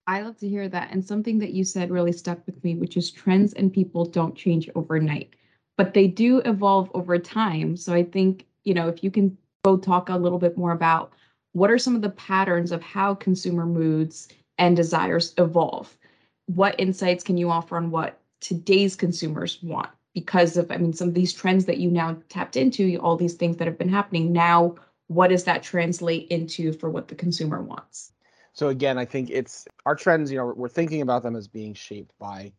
I 0.08 0.22
love 0.22 0.38
to 0.40 0.50
hear 0.50 0.68
that. 0.68 0.92
And 0.92 1.06
something 1.06 1.38
that 1.40 1.54
you 1.54 1.64
said 1.64 1.92
really 1.92 2.12
stuck 2.12 2.46
with 2.46 2.62
me, 2.64 2.76
which 2.76 2.98
is 2.98 3.12
trends 3.12 3.54
and 3.54 3.72
people 3.72 4.06
don't 4.06 4.36
change 4.36 4.70
overnight, 4.76 5.36
but 5.78 5.94
they 5.94 6.08
do 6.08 6.40
evolve 6.40 6.90
over 6.94 7.18
time. 7.20 7.78
So 7.78 7.94
I 7.94 8.04
think, 8.04 8.46
you 8.64 8.74
know, 8.74 8.88
if 8.88 9.04
you 9.04 9.12
can 9.12 9.38
go 9.64 9.78
talk 9.78 10.10
a 10.10 10.18
little 10.18 10.40
bit 10.40 10.58
more 10.58 10.72
about 10.72 11.14
what 11.54 11.70
are 11.70 11.78
some 11.78 11.96
of 11.96 12.02
the 12.02 12.10
patterns 12.10 12.72
of 12.72 12.82
how 12.82 13.14
consumer 13.14 13.66
moods 13.66 14.28
and 14.58 14.76
desires 14.76 15.34
evolve? 15.38 15.96
What 16.48 16.80
insights 16.80 17.24
can 17.24 17.38
you 17.38 17.50
offer 17.50 17.78
on 17.78 17.92
what 17.92 18.20
today's 18.40 18.96
consumers 18.96 19.60
want? 19.62 19.90
Because 20.14 20.58
of, 20.58 20.72
I 20.72 20.78
mean, 20.78 20.94
some 20.94 21.08
of 21.08 21.14
these 21.14 21.34
trends 21.34 21.66
that 21.66 21.78
you 21.78 21.90
now 21.90 22.18
tapped 22.30 22.58
into, 22.58 22.98
all 22.98 23.16
these 23.16 23.36
things 23.36 23.58
that 23.58 23.68
have 23.68 23.78
been 23.78 23.90
happening 23.90 24.32
now 24.34 24.76
what 25.12 25.28
does 25.28 25.44
that 25.44 25.62
translate 25.62 26.26
into 26.30 26.72
for 26.72 26.90
what 26.90 27.10
the 27.10 27.16
consumer 27.16 27.62
wants? 27.62 28.14
So 28.54 28.70
again, 28.70 28.98
I 28.98 29.04
think 29.04 29.30
it's 29.30 29.68
our 29.86 29.96
trends, 29.96 30.32
you 30.32 30.38
know, 30.38 30.54
we're 30.56 30.70
thinking 30.70 31.02
about 31.02 31.22
them 31.22 31.36
as 31.36 31.50
being 31.50 31.74
shaped 31.74 32.18
by 32.18 32.54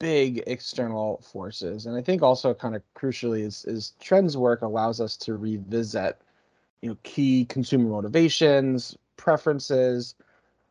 big 0.00 0.42
external 0.48 1.22
forces. 1.32 1.86
And 1.86 1.96
I 1.96 2.02
think 2.02 2.22
also 2.22 2.52
kind 2.54 2.74
of 2.74 2.82
crucially 2.96 3.42
is 3.42 3.64
is 3.66 3.92
trends 4.00 4.36
work 4.36 4.62
allows 4.62 5.00
us 5.00 5.16
to 5.18 5.36
revisit, 5.36 6.20
you 6.82 6.90
know, 6.90 6.96
key 7.04 7.44
consumer 7.44 7.88
motivations, 7.88 8.96
preferences, 9.16 10.16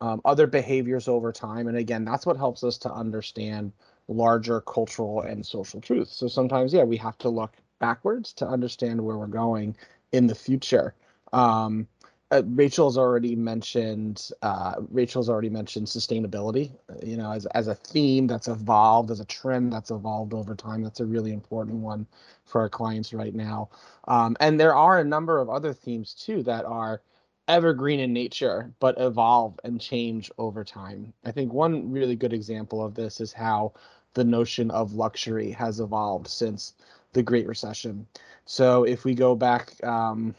um, 0.02 0.20
other 0.26 0.46
behaviors 0.46 1.08
over 1.08 1.32
time. 1.32 1.66
And 1.66 1.78
again, 1.78 2.04
that's 2.04 2.26
what 2.26 2.36
helps 2.36 2.62
us 2.62 2.76
to 2.78 2.92
understand 2.92 3.72
larger 4.08 4.60
cultural 4.60 5.22
and 5.22 5.44
social 5.44 5.80
truths. 5.80 6.14
So 6.14 6.28
sometimes, 6.28 6.74
yeah, 6.74 6.84
we 6.84 6.98
have 6.98 7.16
to 7.18 7.30
look 7.30 7.54
backwards 7.78 8.34
to 8.34 8.46
understand 8.46 9.00
where 9.00 9.16
we're 9.16 9.26
going 9.26 9.76
in 10.12 10.26
the 10.26 10.34
future. 10.34 10.94
Um, 11.32 11.88
uh, 12.32 12.42
Rachel's 12.44 12.98
already 12.98 13.36
mentioned. 13.36 14.30
Uh, 14.42 14.74
Rachel's 14.90 15.28
already 15.28 15.48
mentioned 15.48 15.86
sustainability. 15.86 16.72
You 17.04 17.16
know, 17.16 17.30
as 17.30 17.46
as 17.46 17.68
a 17.68 17.74
theme 17.74 18.26
that's 18.26 18.48
evolved, 18.48 19.10
as 19.12 19.20
a 19.20 19.24
trend 19.24 19.72
that's 19.72 19.92
evolved 19.92 20.34
over 20.34 20.56
time. 20.56 20.82
That's 20.82 21.00
a 21.00 21.06
really 21.06 21.32
important 21.32 21.76
one 21.76 22.06
for 22.44 22.60
our 22.60 22.68
clients 22.68 23.12
right 23.12 23.34
now. 23.34 23.68
Um, 24.08 24.36
and 24.40 24.58
there 24.58 24.74
are 24.74 24.98
a 24.98 25.04
number 25.04 25.38
of 25.38 25.48
other 25.48 25.72
themes 25.72 26.14
too 26.14 26.42
that 26.44 26.64
are 26.64 27.00
evergreen 27.48 28.00
in 28.00 28.12
nature 28.12 28.72
but 28.80 28.96
evolve 28.98 29.58
and 29.62 29.80
change 29.80 30.32
over 30.36 30.64
time. 30.64 31.12
I 31.24 31.30
think 31.30 31.52
one 31.52 31.92
really 31.92 32.16
good 32.16 32.32
example 32.32 32.84
of 32.84 32.94
this 32.94 33.20
is 33.20 33.32
how 33.32 33.72
the 34.14 34.24
notion 34.24 34.72
of 34.72 34.94
luxury 34.94 35.52
has 35.52 35.78
evolved 35.78 36.26
since 36.26 36.74
the 37.12 37.22
Great 37.22 37.46
Recession. 37.46 38.04
So 38.46 38.82
if 38.82 39.04
we 39.04 39.14
go 39.14 39.36
back. 39.36 39.72
Um, 39.84 40.34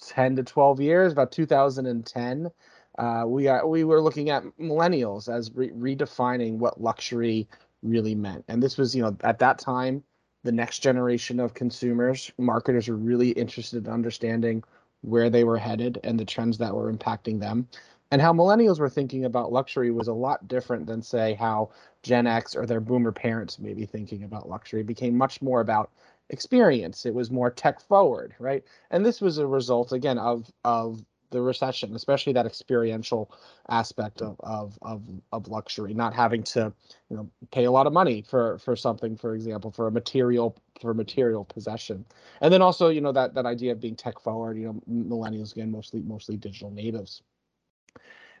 10 0.00 0.36
to 0.36 0.42
12 0.42 0.80
years, 0.80 1.12
about 1.12 1.32
2010, 1.32 2.50
uh, 2.98 3.24
we 3.26 3.48
are, 3.48 3.66
we 3.66 3.84
were 3.84 4.00
looking 4.00 4.30
at 4.30 4.44
millennials 4.58 5.32
as 5.32 5.50
re- 5.54 5.70
redefining 5.70 6.58
what 6.58 6.80
luxury 6.80 7.48
really 7.82 8.14
meant. 8.14 8.44
And 8.48 8.62
this 8.62 8.76
was, 8.76 8.94
you 8.94 9.02
know, 9.02 9.16
at 9.22 9.38
that 9.38 9.58
time, 9.58 10.02
the 10.42 10.52
next 10.52 10.80
generation 10.80 11.38
of 11.40 11.54
consumers, 11.54 12.32
marketers 12.38 12.88
were 12.88 12.96
really 12.96 13.30
interested 13.30 13.86
in 13.86 13.92
understanding 13.92 14.64
where 15.02 15.30
they 15.30 15.44
were 15.44 15.58
headed 15.58 15.98
and 16.04 16.18
the 16.18 16.24
trends 16.24 16.58
that 16.58 16.74
were 16.74 16.92
impacting 16.92 17.40
them. 17.40 17.68
And 18.10 18.20
how 18.20 18.32
millennials 18.32 18.80
were 18.80 18.88
thinking 18.88 19.24
about 19.24 19.52
luxury 19.52 19.90
was 19.90 20.08
a 20.08 20.12
lot 20.12 20.48
different 20.48 20.86
than, 20.86 21.00
say, 21.00 21.34
how 21.34 21.70
Gen 22.02 22.26
X 22.26 22.56
or 22.56 22.66
their 22.66 22.80
boomer 22.80 23.12
parents 23.12 23.58
may 23.58 23.72
be 23.72 23.86
thinking 23.86 24.24
about 24.24 24.48
luxury. 24.48 24.80
It 24.80 24.86
became 24.86 25.16
much 25.16 25.40
more 25.40 25.60
about 25.60 25.90
experience. 26.30 27.04
It 27.04 27.14
was 27.14 27.30
more 27.30 27.50
tech 27.50 27.80
forward, 27.80 28.34
right? 28.38 28.64
And 28.90 29.04
this 29.04 29.20
was 29.20 29.38
a 29.38 29.46
result 29.46 29.92
again 29.92 30.18
of 30.18 30.50
of 30.64 31.04
the 31.30 31.40
recession, 31.40 31.94
especially 31.94 32.32
that 32.32 32.46
experiential 32.46 33.30
aspect 33.68 34.22
of 34.22 34.36
of 34.40 34.78
of, 34.82 35.02
of 35.32 35.48
luxury, 35.48 35.94
not 35.94 36.14
having 36.14 36.42
to, 36.42 36.72
you 37.08 37.16
know, 37.16 37.30
pay 37.52 37.64
a 37.64 37.70
lot 37.70 37.86
of 37.86 37.92
money 37.92 38.22
for 38.22 38.58
for 38.58 38.74
something, 38.76 39.16
for 39.16 39.34
example, 39.34 39.70
for 39.70 39.86
a 39.88 39.92
material 39.92 40.56
for 40.80 40.94
material 40.94 41.44
possession, 41.44 42.04
and 42.40 42.52
then 42.52 42.62
also, 42.62 42.88
you 42.88 43.00
know, 43.00 43.12
that 43.12 43.34
that 43.34 43.46
idea 43.46 43.72
of 43.72 43.80
being 43.80 43.96
tech 43.96 44.18
forward. 44.20 44.56
You 44.56 44.66
know, 44.66 44.82
millennials 44.88 45.52
again, 45.52 45.70
mostly 45.70 46.00
mostly 46.00 46.36
digital 46.36 46.70
natives. 46.70 47.22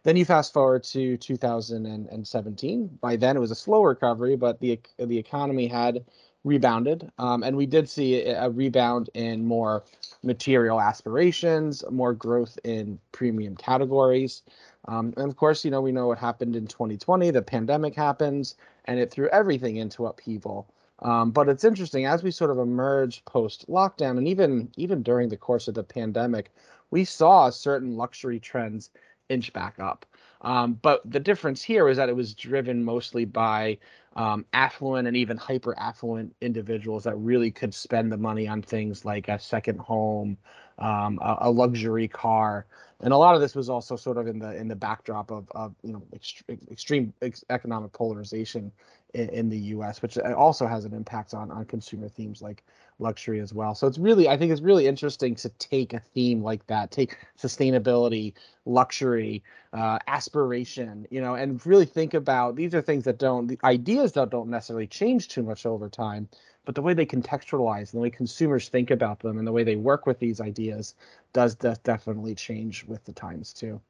Then 0.02 0.16
you 0.16 0.24
fast 0.24 0.54
forward 0.54 0.82
to 0.84 1.18
2017. 1.18 2.98
By 3.02 3.16
then, 3.16 3.36
it 3.36 3.40
was 3.40 3.50
a 3.50 3.54
slow 3.54 3.82
recovery, 3.82 4.34
but 4.34 4.58
the 4.60 4.80
the 4.98 5.18
economy 5.18 5.66
had 5.66 6.04
rebounded. 6.44 7.10
Um, 7.18 7.42
and 7.42 7.56
we 7.56 7.66
did 7.66 7.88
see 7.88 8.24
a 8.24 8.48
rebound 8.48 9.10
in 9.14 9.44
more 9.44 9.84
material 10.22 10.80
aspirations, 10.80 11.84
more 11.90 12.14
growth 12.14 12.58
in 12.64 12.98
premium 13.12 13.56
categories. 13.56 14.42
Um, 14.88 15.12
and 15.16 15.28
of 15.28 15.36
course, 15.36 15.64
you 15.64 15.70
know, 15.70 15.80
we 15.80 15.92
know 15.92 16.06
what 16.06 16.18
happened 16.18 16.56
in 16.56 16.66
2020, 16.66 17.30
the 17.30 17.42
pandemic 17.42 17.94
happens 17.94 18.56
and 18.86 18.98
it 18.98 19.10
threw 19.10 19.28
everything 19.28 19.76
into 19.76 20.06
upheaval. 20.06 20.66
Um, 21.00 21.30
but 21.30 21.48
it's 21.48 21.64
interesting 21.64 22.06
as 22.06 22.22
we 22.22 22.30
sort 22.30 22.50
of 22.50 22.58
emerge 22.58 23.24
post 23.24 23.66
lockdown 23.68 24.18
and 24.18 24.28
even 24.28 24.70
even 24.76 25.02
during 25.02 25.28
the 25.28 25.36
course 25.36 25.68
of 25.68 25.74
the 25.74 25.82
pandemic, 25.82 26.50
we 26.90 27.04
saw 27.04 27.48
certain 27.48 27.96
luxury 27.96 28.38
trends 28.38 28.90
inch 29.28 29.52
back 29.52 29.78
up. 29.78 30.04
Um, 30.42 30.74
but 30.82 31.02
the 31.10 31.20
difference 31.20 31.62
here 31.62 31.88
is 31.88 31.96
that 31.96 32.08
it 32.08 32.16
was 32.16 32.34
driven 32.34 32.84
mostly 32.84 33.24
by 33.24 33.78
um, 34.16 34.44
affluent 34.52 35.06
and 35.06 35.16
even 35.16 35.36
hyper 35.36 35.78
affluent 35.78 36.34
individuals 36.40 37.04
that 37.04 37.16
really 37.16 37.50
could 37.50 37.72
spend 37.72 38.10
the 38.10 38.16
money 38.16 38.48
on 38.48 38.60
things 38.60 39.04
like 39.04 39.28
a 39.28 39.38
second 39.38 39.78
home, 39.78 40.36
um, 40.78 41.18
a, 41.22 41.38
a, 41.42 41.50
luxury 41.50 42.08
car. 42.08 42.66
and 43.00 43.12
a 43.12 43.16
lot 43.16 43.34
of 43.34 43.40
this 43.40 43.54
was 43.54 43.68
also 43.68 43.94
sort 43.94 44.16
of 44.16 44.26
in 44.26 44.38
the 44.38 44.56
in 44.56 44.66
the 44.66 44.74
backdrop 44.74 45.30
of, 45.30 45.46
of 45.52 45.74
you 45.82 45.92
know 45.92 46.02
ext- 46.14 46.42
extreme 46.70 47.12
ex- 47.22 47.44
economic 47.50 47.92
polarization 47.92 48.72
in, 49.14 49.28
in, 49.28 49.48
the 49.48 49.58
U.S., 49.58 50.02
which 50.02 50.18
also 50.18 50.66
has 50.66 50.84
an 50.84 50.94
impact 50.94 51.32
on 51.32 51.50
on 51.50 51.64
consumer 51.64 52.08
themes 52.08 52.42
like 52.42 52.64
luxury 53.00 53.40
as 53.40 53.52
well. 53.52 53.74
So 53.74 53.86
it's 53.86 53.98
really 53.98 54.28
I 54.28 54.36
think 54.36 54.52
it's 54.52 54.60
really 54.60 54.86
interesting 54.86 55.34
to 55.36 55.48
take 55.50 55.92
a 55.92 56.00
theme 56.00 56.42
like 56.42 56.66
that, 56.66 56.90
take 56.90 57.18
sustainability, 57.38 58.34
luxury, 58.64 59.42
uh, 59.72 59.98
aspiration, 60.06 61.06
you 61.10 61.20
know, 61.20 61.34
and 61.34 61.64
really 61.66 61.86
think 61.86 62.14
about 62.14 62.56
these 62.56 62.74
are 62.74 62.82
things 62.82 63.04
that 63.04 63.18
don't 63.18 63.46
the 63.46 63.58
ideas 63.64 64.12
that 64.12 64.30
don't 64.30 64.50
necessarily 64.50 64.86
change 64.86 65.28
too 65.28 65.42
much 65.42 65.66
over 65.66 65.88
time, 65.88 66.28
but 66.64 66.74
the 66.74 66.82
way 66.82 66.94
they 66.94 67.06
contextualize 67.06 67.92
and 67.92 68.00
the 68.00 68.00
way 68.00 68.10
consumers 68.10 68.68
think 68.68 68.90
about 68.90 69.20
them 69.20 69.38
and 69.38 69.46
the 69.46 69.52
way 69.52 69.64
they 69.64 69.76
work 69.76 70.06
with 70.06 70.18
these 70.18 70.40
ideas 70.40 70.94
does 71.32 71.54
de- 71.54 71.76
definitely 71.84 72.34
change 72.34 72.84
with 72.84 73.04
the 73.04 73.12
times 73.12 73.52
too. 73.52 73.80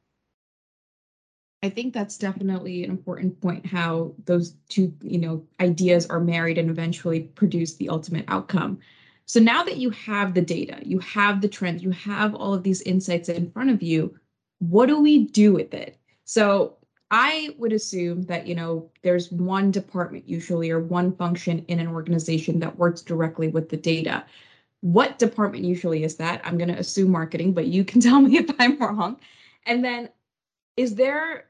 I 1.62 1.68
think 1.68 1.92
that's 1.92 2.16
definitely 2.16 2.84
an 2.84 2.90
important 2.90 3.38
point 3.40 3.66
how 3.66 4.14
those 4.24 4.54
two, 4.70 4.94
you 5.02 5.18
know, 5.18 5.46
ideas 5.60 6.06
are 6.06 6.20
married 6.20 6.56
and 6.56 6.70
eventually 6.70 7.20
produce 7.20 7.74
the 7.74 7.90
ultimate 7.90 8.24
outcome. 8.28 8.78
So 9.30 9.38
now 9.38 9.62
that 9.62 9.76
you 9.76 9.90
have 9.90 10.34
the 10.34 10.42
data, 10.42 10.80
you 10.82 10.98
have 10.98 11.40
the 11.40 11.46
trends, 11.46 11.84
you 11.84 11.92
have 11.92 12.34
all 12.34 12.52
of 12.52 12.64
these 12.64 12.82
insights 12.82 13.28
in 13.28 13.48
front 13.52 13.70
of 13.70 13.80
you, 13.80 14.18
what 14.58 14.86
do 14.86 14.98
we 14.98 15.26
do 15.26 15.52
with 15.52 15.72
it? 15.72 15.96
So 16.24 16.78
I 17.12 17.54
would 17.56 17.72
assume 17.72 18.22
that, 18.22 18.48
you 18.48 18.56
know, 18.56 18.90
there's 19.02 19.30
one 19.30 19.70
department 19.70 20.28
usually 20.28 20.68
or 20.72 20.80
one 20.80 21.14
function 21.14 21.64
in 21.68 21.78
an 21.78 21.86
organization 21.86 22.58
that 22.58 22.76
works 22.76 23.02
directly 23.02 23.46
with 23.46 23.68
the 23.68 23.76
data. 23.76 24.24
What 24.80 25.20
department 25.20 25.62
usually 25.62 26.02
is 26.02 26.16
that? 26.16 26.40
I'm 26.44 26.58
going 26.58 26.74
to 26.74 26.80
assume 26.80 27.12
marketing, 27.12 27.52
but 27.52 27.68
you 27.68 27.84
can 27.84 28.00
tell 28.08 28.20
me 28.20 28.36
if 28.36 28.50
I'm 28.58 28.80
wrong. 28.80 29.20
And 29.64 29.84
then 29.84 30.08
is 30.76 30.96
there 30.96 31.44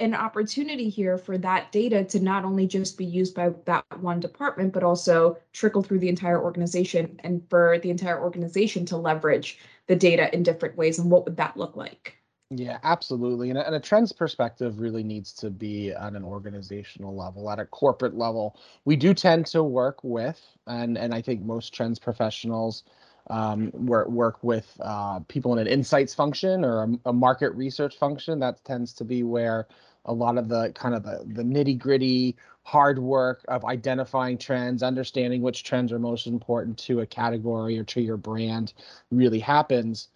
an 0.00 0.14
opportunity 0.14 0.88
here 0.88 1.16
for 1.16 1.38
that 1.38 1.70
data 1.70 2.04
to 2.04 2.20
not 2.20 2.44
only 2.44 2.66
just 2.66 2.98
be 2.98 3.04
used 3.04 3.34
by 3.34 3.50
that 3.66 3.84
one 4.00 4.20
department, 4.20 4.72
but 4.72 4.82
also 4.82 5.36
trickle 5.52 5.82
through 5.82 6.00
the 6.00 6.08
entire 6.08 6.42
organization 6.42 7.20
and 7.22 7.48
for 7.48 7.78
the 7.78 7.90
entire 7.90 8.20
organization 8.20 8.84
to 8.86 8.96
leverage 8.96 9.58
the 9.86 9.96
data 9.96 10.34
in 10.34 10.42
different 10.42 10.76
ways? 10.76 10.98
And 10.98 11.10
what 11.10 11.24
would 11.24 11.36
that 11.36 11.56
look 11.56 11.76
like? 11.76 12.18
Yeah, 12.50 12.78
absolutely. 12.82 13.50
And 13.50 13.58
a, 13.58 13.66
and 13.66 13.74
a 13.74 13.80
trends 13.80 14.12
perspective 14.12 14.80
really 14.80 15.02
needs 15.02 15.32
to 15.34 15.50
be 15.50 15.90
at 15.90 16.12
an 16.12 16.24
organizational 16.24 17.16
level, 17.16 17.50
at 17.50 17.58
a 17.58 17.64
corporate 17.64 18.16
level. 18.16 18.58
We 18.84 18.96
do 18.96 19.14
tend 19.14 19.46
to 19.46 19.62
work 19.62 19.98
with, 20.02 20.40
and 20.66 20.98
and 20.98 21.14
I 21.14 21.22
think 21.22 21.42
most 21.42 21.72
trends 21.72 21.98
professionals 21.98 22.84
um, 23.30 23.70
work 23.72 24.08
work 24.08 24.42
with 24.42 24.70
uh, 24.80 25.20
people 25.28 25.52
in 25.54 25.58
an 25.58 25.66
insights 25.66 26.14
function 26.14 26.64
or 26.64 26.84
a, 26.84 27.08
a, 27.10 27.12
market 27.12 27.50
research 27.50 27.96
function. 27.96 28.38
That 28.38 28.62
tends 28.64 28.92
to 28.94 29.04
be 29.04 29.22
where 29.22 29.66
a 30.04 30.12
lot 30.12 30.36
of 30.36 30.48
the 30.48 30.72
kind 30.74 30.94
of 30.94 31.02
the, 31.02 31.24
the 31.26 31.42
nitty 31.42 31.78
gritty 31.78 32.36
hard 32.64 32.98
work 32.98 33.44
of 33.48 33.64
identifying 33.64 34.36
trends, 34.38 34.82
understanding 34.82 35.42
which 35.42 35.64
trends 35.64 35.92
are 35.92 35.98
most 35.98 36.26
important 36.26 36.78
to 36.78 37.00
a 37.00 37.06
category 37.06 37.78
or 37.78 37.84
to 37.84 38.00
your 38.00 38.16
brand 38.16 38.72
really 39.10 39.40
happens. 39.40 40.08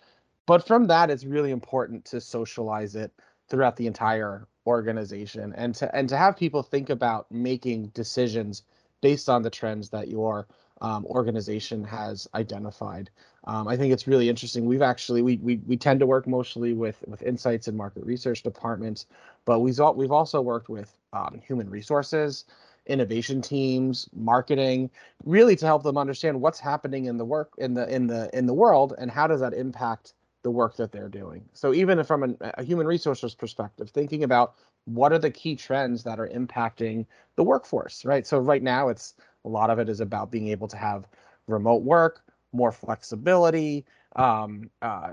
But 0.47 0.67
from 0.67 0.87
that, 0.87 1.11
it's 1.11 1.25
really 1.25 1.51
important 1.51 2.05
to 2.07 2.21
socialize 2.21 2.95
it 2.95 3.13
throughout 3.49 3.77
the 3.77 3.87
entire 3.87 4.47
organization 4.67 5.55
and 5.57 5.75
to 5.75 5.95
and 5.97 6.09
to 6.11 6.17
have 6.17 6.37
people 6.37 6.63
think 6.63 6.91
about 6.91 7.31
making 7.31 7.87
decisions 7.89 8.63
based 9.01 9.29
on 9.29 9.43
the 9.43 9.51
trends 9.51 9.89
that 9.91 10.09
your 10.09 10.47
um, 10.81 11.05
organization 11.07 11.85
has 11.85 12.29
identified. 12.35 13.11
Um, 13.45 13.67
I 13.67 13.77
think 13.77 13.93
it's 13.93 14.07
really 14.07 14.29
interesting. 14.29 14.67
We've 14.67 14.83
actually 14.83 15.23
we, 15.23 15.37
we 15.39 15.57
we 15.67 15.77
tend 15.77 16.01
to 16.01 16.07
work 16.07 16.27
mostly 16.27 16.73
with 16.73 17.03
with 17.07 17.23
insights 17.23 17.69
and 17.69 17.77
market 17.77 18.05
research 18.05 18.43
departments, 18.43 19.07
but 19.45 19.61
we've 19.61 19.79
we've 19.95 20.13
also 20.13 20.41
worked 20.41 20.69
with 20.69 20.97
um, 21.13 21.41
human 21.47 21.71
resources, 21.71 22.45
innovation 22.87 23.41
teams, 23.41 24.09
marketing, 24.15 24.91
really 25.25 25.57
to 25.57 25.67
help 25.67 25.83
them 25.83 25.97
understand 25.97 26.41
what's 26.41 26.61
happening 26.61 27.07
in 27.07 27.17
the 27.17 27.25
work 27.25 27.53
in 27.59 27.75
the 27.75 27.89
in 27.95 28.07
the 28.07 28.31
in 28.37 28.47
the 28.47 28.55
world 28.55 28.95
and 28.99 29.11
how 29.11 29.27
does 29.27 29.41
that 29.41 29.55
impact 29.55 30.15
the 30.43 30.51
work 30.51 30.77
that 30.77 30.93
they're 30.93 31.09
doing. 31.09 31.45
So 31.53 31.75
even 31.75 32.03
from 32.05 32.23
an, 32.23 32.37
a 32.41 32.63
human 32.63 32.87
resources 32.87 33.35
perspective, 33.35 33.91
thinking 33.91 34.23
about 34.25 34.55
what 34.85 35.13
are 35.13 35.19
the 35.19 35.31
key 35.31 35.57
trends 35.57 36.03
that 36.05 36.19
are 36.19 36.29
impacting 36.29 37.07
the 37.37 37.45
workforce, 37.45 38.05
right? 38.05 38.27
So 38.27 38.39
right 38.39 38.63
now 38.63 38.89
it's 38.89 39.15
a 39.49 39.51
lot 39.51 39.71
of 39.71 39.79
it 39.79 39.89
is 39.89 40.01
about 40.01 40.31
being 40.31 40.49
able 40.49 40.69
to 40.69 40.77
have 40.77 41.07
remote 41.47 41.83
work, 41.83 42.23
more 42.53 42.71
flexibility. 42.71 43.85
Um, 44.17 44.71
uh, 44.83 45.13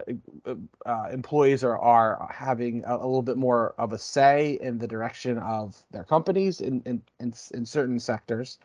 uh, 0.85 1.07
employees 1.11 1.63
are 1.63 1.77
are 1.77 2.29
having 2.33 2.83
a, 2.85 2.95
a, 2.95 3.05
little 3.05 3.21
bit 3.21 3.37
more 3.37 3.73
of 3.77 3.93
a 3.93 3.97
say 3.97 4.57
in 4.61 4.77
the 4.77 4.87
direction 4.87 5.37
of 5.37 5.81
their 5.91 6.03
companies 6.03 6.61
in 6.61 6.81
in 6.85 7.01
in, 7.19 7.33
in 7.53 7.65
certain 7.65 7.99
sectors. 7.99 8.57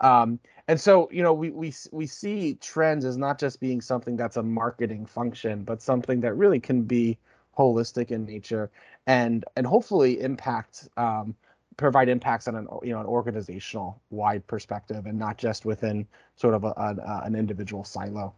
Um, 0.00 0.38
and 0.68 0.80
so, 0.80 1.08
you 1.12 1.22
know, 1.22 1.34
we 1.34 1.50
we 1.50 1.74
we 1.92 2.06
see 2.06 2.54
trends 2.54 3.04
as 3.04 3.16
not 3.16 3.38
just 3.38 3.60
being 3.60 3.80
something 3.80 4.16
that's 4.16 4.36
a 4.36 4.42
marketing 4.42 5.06
function, 5.06 5.64
but 5.64 5.82
something 5.82 6.20
that 6.20 6.34
really 6.34 6.60
can 6.60 6.82
be 6.82 7.18
holistic 7.58 8.10
in 8.10 8.24
nature 8.24 8.70
and 9.06 9.44
and 9.56 9.66
hopefully 9.66 10.20
impact 10.20 10.88
um, 10.96 11.34
provide 11.76 12.08
impacts 12.08 12.48
on 12.48 12.56
an 12.56 12.68
you 12.82 12.92
know 12.92 13.00
an 13.00 13.06
organizational 13.06 14.00
wide 14.10 14.46
perspective 14.46 15.06
and 15.06 15.18
not 15.18 15.38
just 15.38 15.64
within 15.64 16.06
sort 16.36 16.54
of 16.54 16.64
a, 16.64 16.68
a, 16.68 16.96
uh, 17.06 17.20
an 17.24 17.34
individual 17.34 17.84
silo. 17.84 18.34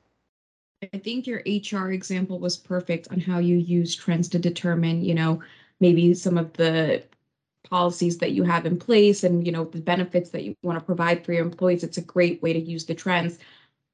I 0.93 0.99
think 0.99 1.27
your 1.27 1.43
HR 1.47 1.93
example 1.93 2.41
was 2.41 2.57
perfect 2.57 3.09
on 3.13 3.21
how 3.21 3.39
you 3.39 3.57
use 3.57 3.95
trends 3.95 4.29
to 4.31 4.39
determine, 4.39 5.05
you 5.05 5.15
know, 5.15 5.41
maybe 5.79 6.13
some 6.15 6.37
of 6.37 6.53
the 6.55 7.05
policies 7.69 8.19
that 8.19 8.33
you 8.33 8.43
have 8.43 8.67
in 8.67 8.79
place 8.79 9.25
and 9.25 9.47
you 9.47 9.53
know 9.53 9.65
the 9.65 9.81
benefits 9.81 10.31
that 10.31 10.45
you 10.45 10.55
want 10.63 10.79
to 10.79 10.85
provide 10.85 11.25
for 11.25 11.33
your 11.33 11.45
employees 11.45 11.85
it's 11.85 11.99
a 11.99 12.03
great 12.03 12.43
way 12.43 12.53
to 12.53 12.59
use 12.59 12.85
the 12.85 12.95
trends 12.95 13.39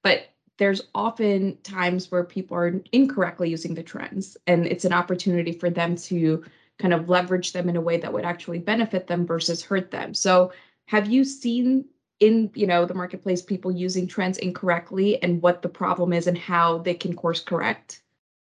but 0.03 0.29
there's 0.57 0.83
often 0.95 1.57
times 1.63 2.11
where 2.11 2.25
people 2.25 2.57
are 2.57 2.81
incorrectly 2.93 3.49
using 3.49 3.75
the 3.75 3.83
trends 3.83 4.37
and 4.47 4.67
it's 4.67 4.85
an 4.85 4.93
opportunity 4.93 5.53
for 5.53 5.71
them 5.71 5.95
to 5.95 6.43
kind 6.79 6.95
of 6.95 7.09
leverage 7.09 7.53
them 7.53 7.69
in 7.69 7.77
a 7.77 7.81
way 7.81 7.97
that 7.99 8.13
would 8.13 8.25
actually 8.25 8.59
benefit 8.59 9.07
them 9.07 9.27
versus 9.27 9.63
hurt 9.63 9.91
them. 9.91 10.15
So 10.15 10.53
have 10.87 11.09
you 11.09 11.25
seen 11.25 11.87
in 12.21 12.51
you 12.55 12.67
know 12.67 12.85
the 12.85 12.95
marketplace 12.95 13.43
people 13.43 13.71
using 13.71 14.07
trends 14.07 14.39
incorrectly 14.39 15.23
and 15.23 15.41
what 15.41 15.63
the 15.63 15.69
problem 15.69 16.13
is 16.13 16.27
and 16.27 16.37
how 16.37 16.79
they 16.79 16.95
can 16.95 17.15
course 17.15 17.41
correct 17.41 18.03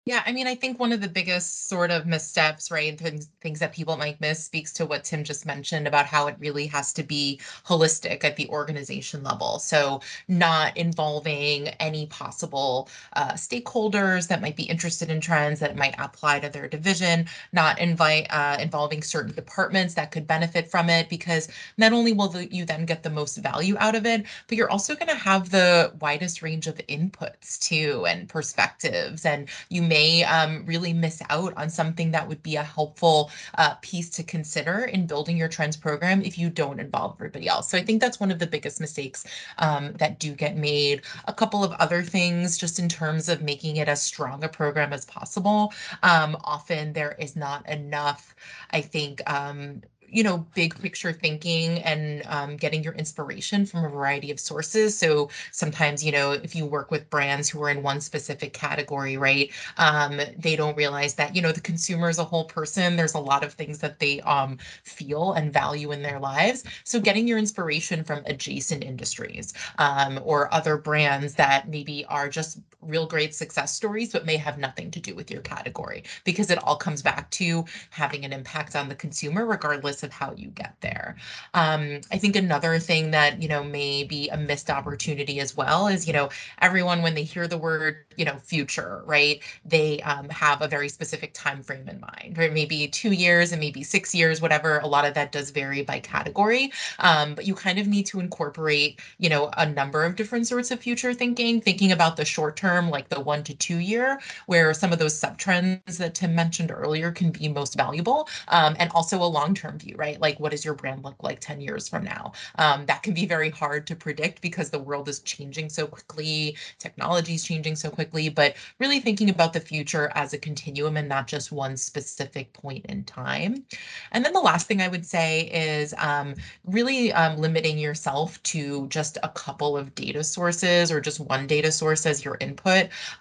yeah, 0.07 0.23
I 0.27 0.33
mean, 0.33 0.47
I 0.47 0.55
think 0.55 0.79
one 0.79 0.93
of 0.93 1.01
the 1.01 1.09
biggest 1.09 1.67
sort 1.67 1.91
of 1.91 2.05
missteps, 2.05 2.71
right, 2.71 2.99
things, 3.01 3.31
things 3.41 3.59
that 3.61 3.73
people 3.73 3.97
might 3.97 4.21
miss 4.21 4.45
speaks 4.45 4.71
to 4.75 4.85
what 4.85 5.03
Tim 5.03 5.25
just 5.25 5.47
mentioned 5.47 5.89
about 5.89 6.05
how 6.05 6.27
it 6.27 6.37
really 6.39 6.67
has 6.67 6.93
to 6.95 7.03
be 7.03 7.41
holistic 7.65 8.23
at 8.23 8.37
the 8.37 8.47
organization 8.51 9.23
level. 9.23 9.59
So, 9.59 10.03
not 10.29 10.77
involving 10.77 11.69
any 11.81 12.07
possible 12.09 12.91
uh, 13.15 13.33
stakeholders 13.33 14.29
that 14.29 14.43
might 14.43 14.57
be 14.57 14.65
interested 14.65 15.09
in 15.09 15.23
trends 15.23 15.59
that 15.61 15.75
might 15.75 15.95
apply 15.99 16.41
to 16.41 16.51
their 16.51 16.69
division, 16.69 17.27
not 17.55 17.79
invite 17.79 18.27
uh, 18.29 18.59
involving 18.61 19.03
certain 19.03 19.35
departments 19.35 19.95
that 19.95 20.11
could 20.11 20.27
benefit 20.27 20.71
from 20.71 20.91
it, 20.91 21.09
because 21.09 21.49
not 21.79 21.95
only 21.95 22.13
will 22.13 22.29
the, 22.29 22.47
you 22.55 22.67
then 22.67 22.85
get 22.85 23.03
the 23.05 23.09
most 23.11 23.39
value 23.39 23.75
out 23.79 23.95
of 23.95 24.05
it, 24.05 24.27
but 24.49 24.59
you're 24.59 24.71
also 24.71 24.95
going 24.95 25.09
to 25.09 25.15
have 25.15 25.49
the 25.49 25.91
widest 26.01 26.43
range 26.43 26.67
of 26.67 26.77
inputs 26.89 27.59
too 27.59 28.05
and 28.07 28.29
perspectives, 28.29 29.25
and 29.25 29.49
you 29.71 29.81
may 29.81 29.94
may 29.95 30.25
um, 30.25 30.53
really 30.67 30.93
miss 30.93 31.23
out 31.31 31.53
on 31.57 31.71
something 31.71 32.11
that 32.11 32.27
would 32.29 32.43
be 32.43 32.57
a 32.57 32.63
helpful 32.65 33.31
uh, 33.59 33.75
piece 33.81 34.11
to 34.11 34.23
consider 34.25 34.77
in 34.95 35.07
building 35.07 35.37
your 35.37 35.49
trends 35.57 35.77
program 35.77 36.21
if 36.23 36.35
you 36.37 36.51
don't 36.51 36.81
involve 36.81 37.15
everybody 37.17 37.47
else. 37.47 37.71
So 37.71 37.79
I 37.79 37.85
think 37.85 38.01
that's 38.01 38.19
one 38.19 38.33
of 38.33 38.41
the 38.41 38.47
biggest 38.55 38.81
mistakes 38.81 39.25
um, 39.59 39.93
that 40.01 40.19
do 40.19 40.33
get 40.45 40.57
made. 40.57 41.03
A 41.27 41.33
couple 41.33 41.63
of 41.63 41.73
other 41.85 42.03
things, 42.03 42.59
just 42.59 42.81
in 42.83 42.89
terms 42.89 43.29
of 43.29 43.41
making 43.43 43.77
it 43.77 43.89
as 43.89 44.03
strong 44.03 44.43
a 44.43 44.49
program 44.49 44.93
as 44.93 45.05
possible. 45.05 45.73
Um, 46.03 46.37
often 46.43 46.93
there 46.93 47.15
is 47.21 47.37
not 47.37 47.61
enough, 47.69 48.35
I 48.71 48.81
think, 48.81 49.23
um, 49.31 49.83
you 50.15 50.23
know, 50.23 50.39
big 50.55 50.81
picture 50.81 51.13
thinking 51.13 51.83
and 51.83 52.23
um, 52.27 52.57
getting 52.57 52.83
your 52.83 52.95
inspiration 52.95 53.67
from 53.67 53.85
a 53.85 53.89
variety 53.89 54.31
of 54.31 54.39
sources. 54.41 54.97
So 54.97 55.31
sometimes, 55.51 56.05
you 56.05 56.13
know, 56.13 56.33
if 56.33 56.55
you 56.55 56.67
work 56.67 56.91
with 56.91 57.11
brands 57.11 57.49
who 57.49 57.63
are 57.63 57.71
in 57.71 57.83
one 57.83 58.01
specific 58.01 58.53
category, 58.53 59.17
right, 59.17 59.51
um, 59.77 60.21
they 60.39 60.57
don't 60.57 60.77
realize 60.77 61.15
that, 61.15 61.35
you 61.35 61.43
know, 61.43 61.53
the 61.53 61.61
consumer 61.61 62.09
is 62.09 62.19
a 62.19 62.25
whole 62.25 62.45
person. 62.45 62.97
There's 62.97 63.15
a 63.15 63.19
lot 63.19 63.45
of 63.45 63.53
things 63.53 63.79
that 63.81 63.99
they 63.99 64.21
um, 64.23 64.59
feel 64.85 65.33
and 65.33 65.53
value 65.53 65.93
in 65.93 66.03
their 66.03 66.21
lives. 66.21 66.65
So 66.85 67.01
getting 67.01 67.27
your 67.29 67.39
inspiration 67.39 68.05
from 68.05 68.23
adjacent 68.27 68.85
industries 68.85 69.53
um, 69.79 70.21
or 70.23 70.53
other 70.55 70.77
brands 70.77 71.35
that 71.35 71.69
maybe 71.69 72.05
are 72.07 72.29
just 72.29 72.59
real 72.87 73.07
great 73.07 73.35
success 73.35 73.75
stories, 73.75 74.13
but 74.13 74.27
may 74.27 74.37
have 74.37 74.59
nothing 74.59 74.91
to 74.91 75.01
do 75.01 75.15
with 75.15 75.31
your 75.31 75.43
category 75.43 76.05
because 76.25 76.51
it 76.51 76.63
all 76.65 76.77
comes 76.77 77.03
back 77.03 77.31
to 77.33 77.65
having 77.91 78.25
an 78.25 78.33
impact 78.33 78.77
on 78.77 78.89
the 78.89 78.95
consumer, 78.95 79.47
regardless 79.47 80.03
of 80.03 80.13
how 80.13 80.33
you 80.37 80.49
get 80.49 80.75
there. 80.81 81.17
Um, 81.55 82.01
I 82.11 82.19
think 82.19 82.37
another 82.37 82.79
thing 82.79 83.11
that, 83.13 83.41
you 83.43 83.49
know, 83.49 83.65
may 83.65 84.05
be 84.05 84.29
a 84.29 84.37
missed 84.37 84.71
opportunity 84.71 85.41
as 85.41 85.57
well 85.57 85.87
is, 85.87 86.07
you 86.07 86.13
know, 86.13 86.29
everyone, 86.61 87.03
when 87.03 87.15
they 87.15 87.25
hear 87.25 87.47
the 87.47 87.59
word, 87.59 87.97
you 88.17 88.25
know, 88.25 88.37
future, 88.37 89.03
right, 89.07 89.43
they 89.65 90.01
um, 90.03 90.29
have 90.29 90.63
a 90.63 90.69
very 90.69 90.89
specific 90.89 91.33
time 91.35 91.63
frame 91.63 91.89
in 91.89 92.01
mind, 92.01 92.37
right? 92.39 92.53
Maybe 92.53 92.89
two 92.89 93.13
years 93.13 93.53
and 93.53 93.61
maybe 93.61 93.83
six 93.83 94.15
years, 94.15 94.41
whatever. 94.41 94.79
A 94.81 94.87
lot 94.87 95.07
of 95.07 95.15
that 95.15 95.33
does 95.33 95.51
vary 95.51 95.83
by 95.83 96.01
category, 96.01 96.73
um, 96.99 97.35
but 97.35 97.47
you 97.47 97.55
kind 97.55 97.79
of 97.79 97.87
need 97.87 98.07
to 98.07 98.21
incorporate, 98.21 99.01
you 99.19 99.29
know, 99.29 99.51
a 99.57 99.67
number 99.67 100.05
of 100.05 100.17
different 100.17 100.47
sorts 100.47 100.71
of 100.71 100.81
future 100.81 101.15
thinking, 101.15 101.61
thinking 101.61 101.93
about 101.93 102.17
the 102.17 102.25
short 102.25 102.57
term, 102.57 102.74
like 102.83 103.09
the 103.09 103.21
one 103.21 103.43
to 103.45 103.55
two 103.55 103.79
year, 103.79 104.21
where 104.47 104.73
some 104.75 104.93
of 104.93 104.99
those 104.99 105.17
sub 105.19 105.39
trends 105.39 105.99
that 105.99 106.15
Tim 106.15 106.35
mentioned 106.35 106.71
earlier 106.71 107.11
can 107.13 107.31
be 107.31 107.49
most 107.49 107.75
valuable, 107.77 108.29
um, 108.49 108.77
and 108.79 108.91
also 108.95 109.23
a 109.23 109.25
long 109.25 109.55
term 109.55 109.79
view, 109.79 109.95
right? 109.99 110.21
Like, 110.21 110.41
what 110.41 110.51
does 110.53 110.65
your 110.65 110.75
brand 110.75 111.05
look 111.05 111.23
like 111.23 111.41
10 111.41 111.61
years 111.61 111.89
from 111.89 112.05
now? 112.05 112.33
Um, 112.59 112.87
that 112.87 113.03
can 113.03 113.15
be 113.15 113.27
very 113.27 113.51
hard 113.51 113.87
to 113.89 113.97
predict 113.97 114.41
because 114.41 114.71
the 114.71 114.79
world 114.79 115.09
is 115.09 115.21
changing 115.21 115.69
so 115.71 115.87
quickly, 115.87 116.57
technology 116.79 117.35
is 117.35 117.45
changing 117.45 117.77
so 117.77 117.91
quickly, 117.91 118.29
but 118.29 118.57
really 118.79 119.01
thinking 119.01 119.31
about 119.31 119.53
the 119.53 119.61
future 119.61 120.11
as 120.15 120.33
a 120.33 120.39
continuum 120.39 120.97
and 120.97 121.09
not 121.09 121.27
just 121.27 121.53
one 121.53 121.77
specific 121.77 122.53
point 122.53 122.85
in 122.87 123.05
time. 123.05 123.65
And 124.13 124.25
then 124.25 124.33
the 124.33 124.41
last 124.41 124.67
thing 124.67 124.81
I 124.81 124.89
would 124.89 125.07
say 125.07 125.43
is 125.53 125.95
um, 125.99 126.35
really 126.65 127.13
um, 127.13 127.37
limiting 127.39 127.79
yourself 127.79 128.43
to 128.45 128.87
just 128.89 129.19
a 129.23 129.29
couple 129.31 129.77
of 129.77 129.95
data 129.95 130.25
sources 130.25 130.91
or 130.91 131.01
just 131.01 131.21
one 131.21 131.47
data 131.47 131.71
source 131.73 132.07
as 132.07 132.25
your 132.25 132.37
input, 132.41 132.64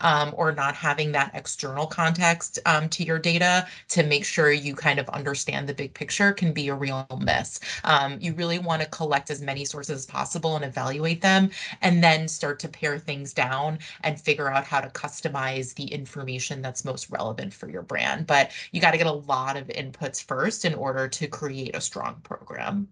um, 0.02 0.34
or 0.38 0.52
not 0.52 0.76
having 0.76 1.12
that 1.12 1.32
external 1.34 1.86
context 1.88 2.60
um, 2.66 2.90
to 2.90 3.04
your 3.04 3.20
data 3.20 3.68
to 3.90 4.04
make 4.04 4.26
sure 4.26 4.52
you 4.52 4.76
kind 4.76 5.00
of 5.00 5.10
understand 5.10 5.68
the 5.68 5.74
big 5.74 5.94
picture 5.94 6.32
can 6.34 6.54
be 6.54 6.70
a 6.70 6.76
real 6.76 7.08
miss. 7.20 7.60
Um, 7.84 8.18
you 8.20 8.34
really 8.34 8.60
want 8.60 8.82
to 8.82 8.88
collect 8.90 9.30
as 9.30 9.42
many 9.42 9.66
sources 9.66 9.98
as 9.98 10.06
possible 10.06 10.56
and 10.56 10.66
evaluate 10.66 11.22
them, 11.22 11.50
and 11.82 12.04
then 12.04 12.28
start 12.28 12.60
to 12.60 12.68
pare 12.70 13.00
things 13.00 13.34
down 13.34 13.80
and 14.04 14.20
figure 14.20 14.52
out 14.52 14.66
how 14.66 14.82
to 14.82 14.90
customize 14.90 15.74
the 15.76 15.86
information 15.86 16.62
that's 16.62 16.86
most 16.86 17.10
relevant 17.10 17.54
for 17.54 17.70
your 17.70 17.82
brand. 17.84 18.28
But 18.28 18.52
you 18.72 18.82
got 18.82 18.92
to 18.92 18.98
get 18.98 19.08
a 19.08 19.12
lot 19.12 19.58
of 19.58 19.68
inputs 19.68 20.24
first 20.24 20.66
in 20.66 20.74
order 20.74 21.08
to 21.08 21.28
create 21.28 21.76
a 21.76 21.82
strong 21.82 22.16
program. 22.24 22.88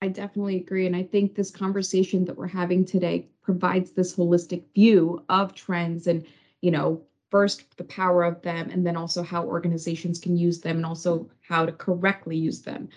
I 0.00 0.08
definitely 0.08 0.56
agree. 0.56 0.86
And 0.86 0.94
I 0.94 1.02
think 1.02 1.34
this 1.34 1.50
conversation 1.50 2.24
that 2.26 2.36
we're 2.36 2.46
having 2.46 2.84
today 2.84 3.28
provides 3.42 3.90
this 3.90 4.14
holistic 4.14 4.62
view 4.74 5.24
of 5.28 5.54
trends 5.54 6.06
and, 6.06 6.24
you 6.60 6.70
know, 6.70 7.02
first 7.30 7.76
the 7.76 7.84
power 7.84 8.24
of 8.24 8.40
them 8.42 8.70
and 8.70 8.86
then 8.86 8.96
also 8.96 9.22
how 9.22 9.44
organizations 9.44 10.18
can 10.18 10.36
use 10.36 10.60
them 10.60 10.76
and 10.76 10.86
also 10.86 11.28
how 11.40 11.66
to 11.66 11.72
correctly 11.72 12.36
use 12.36 12.62
them. 12.62 12.88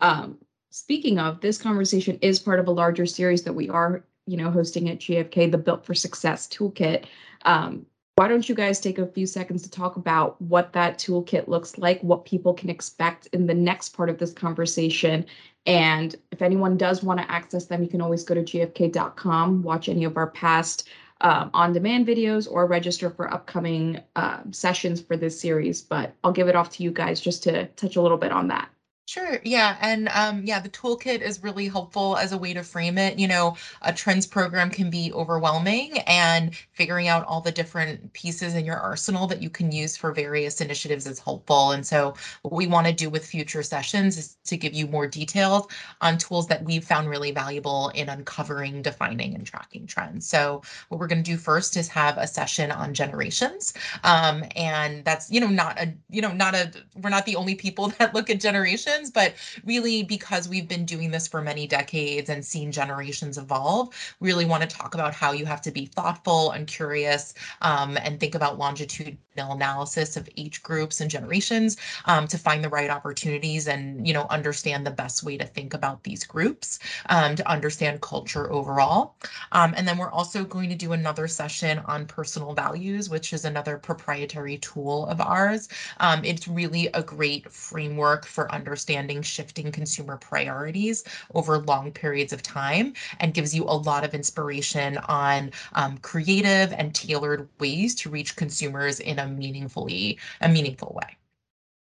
Um, 0.00 0.38
speaking 0.70 1.18
of, 1.18 1.40
this 1.40 1.58
conversation 1.58 2.18
is 2.22 2.38
part 2.38 2.58
of 2.58 2.68
a 2.68 2.72
larger 2.72 3.06
series 3.06 3.42
that 3.42 3.52
we 3.52 3.68
are, 3.68 4.04
you 4.26 4.36
know, 4.36 4.50
hosting 4.50 4.88
at 4.88 4.98
GFK, 4.98 5.50
the 5.50 5.58
Built 5.58 5.84
for 5.84 5.94
Success 5.94 6.48
Toolkit. 6.48 7.04
Um, 7.42 7.86
why 8.16 8.28
don't 8.28 8.48
you 8.48 8.54
guys 8.54 8.80
take 8.80 8.98
a 8.98 9.06
few 9.06 9.26
seconds 9.26 9.62
to 9.62 9.70
talk 9.70 9.96
about 9.96 10.40
what 10.40 10.72
that 10.72 10.98
toolkit 10.98 11.48
looks 11.48 11.76
like, 11.76 12.00
what 12.00 12.24
people 12.24 12.54
can 12.54 12.70
expect 12.70 13.26
in 13.28 13.46
the 13.46 13.54
next 13.54 13.90
part 13.90 14.08
of 14.08 14.16
this 14.16 14.32
conversation, 14.32 15.26
and 15.66 16.16
if 16.30 16.40
anyone 16.40 16.76
does 16.76 17.02
want 17.02 17.20
to 17.20 17.30
access 17.30 17.66
them, 17.66 17.82
you 17.82 17.88
can 17.88 18.00
always 18.00 18.24
go 18.24 18.34
to 18.34 18.42
gfk.com, 18.42 19.62
watch 19.62 19.88
any 19.88 20.04
of 20.04 20.16
our 20.16 20.28
past 20.28 20.88
um, 21.20 21.50
on 21.52 21.72
demand 21.72 22.06
videos, 22.06 22.50
or 22.50 22.66
register 22.66 23.10
for 23.10 23.32
upcoming 23.32 24.00
uh, 24.14 24.40
sessions 24.50 25.00
for 25.00 25.16
this 25.16 25.38
series. 25.38 25.82
But 25.82 26.14
I'll 26.22 26.32
give 26.32 26.48
it 26.48 26.56
off 26.56 26.70
to 26.70 26.82
you 26.82 26.92
guys 26.92 27.20
just 27.20 27.42
to 27.44 27.66
touch 27.68 27.96
a 27.96 28.02
little 28.02 28.18
bit 28.18 28.32
on 28.32 28.48
that. 28.48 28.70
Sure. 29.08 29.38
Yeah. 29.44 29.76
And 29.80 30.08
um, 30.08 30.42
yeah, 30.44 30.58
the 30.58 30.68
toolkit 30.68 31.20
is 31.20 31.40
really 31.40 31.68
helpful 31.68 32.16
as 32.16 32.32
a 32.32 32.38
way 32.38 32.52
to 32.52 32.64
frame 32.64 32.98
it. 32.98 33.20
You 33.20 33.28
know, 33.28 33.56
a 33.82 33.92
trends 33.92 34.26
program 34.26 34.68
can 34.68 34.90
be 34.90 35.12
overwhelming, 35.12 35.98
and 36.08 36.52
figuring 36.72 37.06
out 37.06 37.24
all 37.26 37.40
the 37.40 37.52
different 37.52 38.12
pieces 38.14 38.54
in 38.56 38.64
your 38.64 38.78
arsenal 38.78 39.28
that 39.28 39.40
you 39.40 39.48
can 39.48 39.70
use 39.70 39.96
for 39.96 40.10
various 40.12 40.60
initiatives 40.60 41.06
is 41.06 41.20
helpful. 41.20 41.70
And 41.70 41.86
so, 41.86 42.14
what 42.42 42.52
we 42.52 42.66
want 42.66 42.88
to 42.88 42.92
do 42.92 43.08
with 43.08 43.24
future 43.24 43.62
sessions 43.62 44.18
is 44.18 44.36
to 44.46 44.56
give 44.56 44.74
you 44.74 44.88
more 44.88 45.06
details 45.06 45.68
on 46.00 46.18
tools 46.18 46.48
that 46.48 46.64
we've 46.64 46.84
found 46.84 47.08
really 47.08 47.30
valuable 47.30 47.90
in 47.94 48.08
uncovering, 48.08 48.82
defining, 48.82 49.36
and 49.36 49.46
tracking 49.46 49.86
trends. 49.86 50.26
So, 50.28 50.62
what 50.88 50.98
we're 50.98 51.06
going 51.06 51.22
to 51.22 51.30
do 51.30 51.36
first 51.36 51.76
is 51.76 51.86
have 51.88 52.18
a 52.18 52.26
session 52.26 52.72
on 52.72 52.92
generations. 52.92 53.72
Um, 54.02 54.42
and 54.56 55.04
that's, 55.04 55.30
you 55.30 55.40
know, 55.40 55.46
not 55.46 55.78
a, 55.80 55.94
you 56.10 56.20
know, 56.22 56.32
not 56.32 56.54
a, 56.56 56.72
we're 56.96 57.10
not 57.10 57.24
the 57.24 57.36
only 57.36 57.54
people 57.54 57.88
that 57.98 58.12
look 58.14 58.30
at 58.30 58.40
generations 58.40 58.95
but 59.04 59.34
really 59.64 60.02
because 60.02 60.48
we've 60.48 60.68
been 60.68 60.84
doing 60.84 61.10
this 61.10 61.26
for 61.28 61.42
many 61.42 61.66
decades 61.66 62.28
and 62.30 62.44
seen 62.44 62.72
generations 62.72 63.38
evolve, 63.38 63.94
really 64.20 64.44
want 64.44 64.62
to 64.62 64.68
talk 64.68 64.94
about 64.94 65.14
how 65.14 65.32
you 65.32 65.44
have 65.46 65.60
to 65.62 65.70
be 65.70 65.86
thoughtful 65.86 66.50
and 66.52 66.66
curious 66.66 67.34
um, 67.62 67.96
and 67.98 68.18
think 68.20 68.34
about 68.34 68.58
longitudinal 68.58 69.18
analysis 69.52 70.16
of 70.16 70.28
age 70.36 70.62
groups 70.62 71.00
and 71.00 71.10
generations 71.10 71.76
um, 72.06 72.26
to 72.26 72.38
find 72.38 72.64
the 72.64 72.68
right 72.68 72.90
opportunities 72.90 73.68
and 73.68 74.06
you 74.06 74.12
know 74.14 74.26
understand 74.30 74.86
the 74.86 74.90
best 74.90 75.22
way 75.22 75.36
to 75.36 75.44
think 75.44 75.74
about 75.74 76.02
these 76.04 76.24
groups 76.24 76.78
um, 77.08 77.36
to 77.36 77.48
understand 77.48 78.00
culture 78.00 78.50
overall. 78.52 79.16
Um, 79.52 79.74
and 79.76 79.86
then 79.86 79.98
we're 79.98 80.10
also 80.10 80.44
going 80.44 80.68
to 80.70 80.74
do 80.74 80.92
another 80.92 81.28
session 81.28 81.78
on 81.86 82.06
personal 82.06 82.54
values, 82.54 83.08
which 83.10 83.32
is 83.32 83.44
another 83.44 83.78
proprietary 83.78 84.58
tool 84.58 85.06
of 85.06 85.20
ours. 85.20 85.68
Um, 85.98 86.24
it's 86.24 86.48
really 86.48 86.88
a 86.94 87.02
great 87.02 87.50
framework 87.50 88.26
for 88.26 88.50
understanding 88.52 88.85
understanding 88.86 89.20
shifting 89.20 89.72
consumer 89.72 90.16
priorities 90.16 91.02
over 91.34 91.58
long 91.58 91.90
periods 91.90 92.32
of 92.32 92.40
time 92.40 92.92
and 93.18 93.34
gives 93.34 93.52
you 93.52 93.64
a 93.64 93.74
lot 93.74 94.04
of 94.04 94.14
inspiration 94.14 94.96
on 95.08 95.50
um, 95.74 95.98
creative 95.98 96.72
and 96.72 96.94
tailored 96.94 97.48
ways 97.58 97.96
to 97.96 98.08
reach 98.08 98.36
consumers 98.36 99.00
in 99.00 99.18
a 99.18 99.26
meaningfully 99.26 100.18
a 100.40 100.48
meaningful 100.48 100.92
way. 100.94 101.16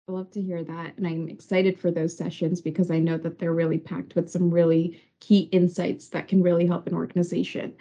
I 0.07 0.11
love 0.11 0.29
to 0.31 0.41
hear 0.41 0.63
that. 0.63 0.95
And 0.97 1.07
I'm 1.07 1.29
excited 1.29 1.79
for 1.79 1.89
those 1.89 2.15
sessions 2.15 2.61
because 2.61 2.91
I 2.91 2.99
know 2.99 3.17
that 3.17 3.39
they're 3.39 3.53
really 3.53 3.79
packed 3.79 4.13
with 4.13 4.29
some 4.29 4.51
really 4.51 5.01
key 5.19 5.49
insights 5.51 6.09
that 6.09 6.27
can 6.27 6.43
really 6.43 6.67
help 6.67 6.85
an 6.85 6.93
organization. 6.93 7.73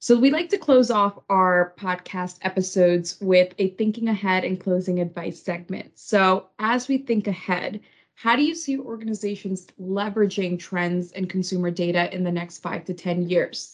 So, 0.00 0.18
we 0.18 0.32
like 0.32 0.48
to 0.48 0.58
close 0.58 0.90
off 0.90 1.16
our 1.28 1.74
podcast 1.78 2.38
episodes 2.42 3.18
with 3.20 3.54
a 3.58 3.68
thinking 3.68 4.08
ahead 4.08 4.42
and 4.42 4.58
closing 4.58 4.98
advice 4.98 5.40
segment. 5.40 5.92
So, 5.94 6.48
as 6.58 6.88
we 6.88 6.98
think 6.98 7.28
ahead, 7.28 7.80
how 8.14 8.36
do 8.36 8.42
you 8.42 8.54
see 8.54 8.78
organizations 8.78 9.66
leveraging 9.80 10.58
trends 10.58 11.12
and 11.12 11.28
consumer 11.28 11.70
data 11.70 12.14
in 12.14 12.24
the 12.24 12.32
next 12.32 12.58
five 12.58 12.84
to 12.84 12.94
10 12.94 13.28
years? 13.28 13.72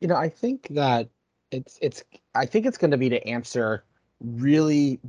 You 0.00 0.08
know, 0.08 0.16
I 0.16 0.28
think 0.28 0.68
that 0.70 1.08
it's 1.50 1.78
it's 1.80 2.02
I 2.34 2.46
think 2.46 2.66
it's 2.66 2.78
going 2.78 2.90
to 2.90 2.96
be 2.96 3.08
to 3.08 3.26
answer 3.26 3.84
really 4.20 5.00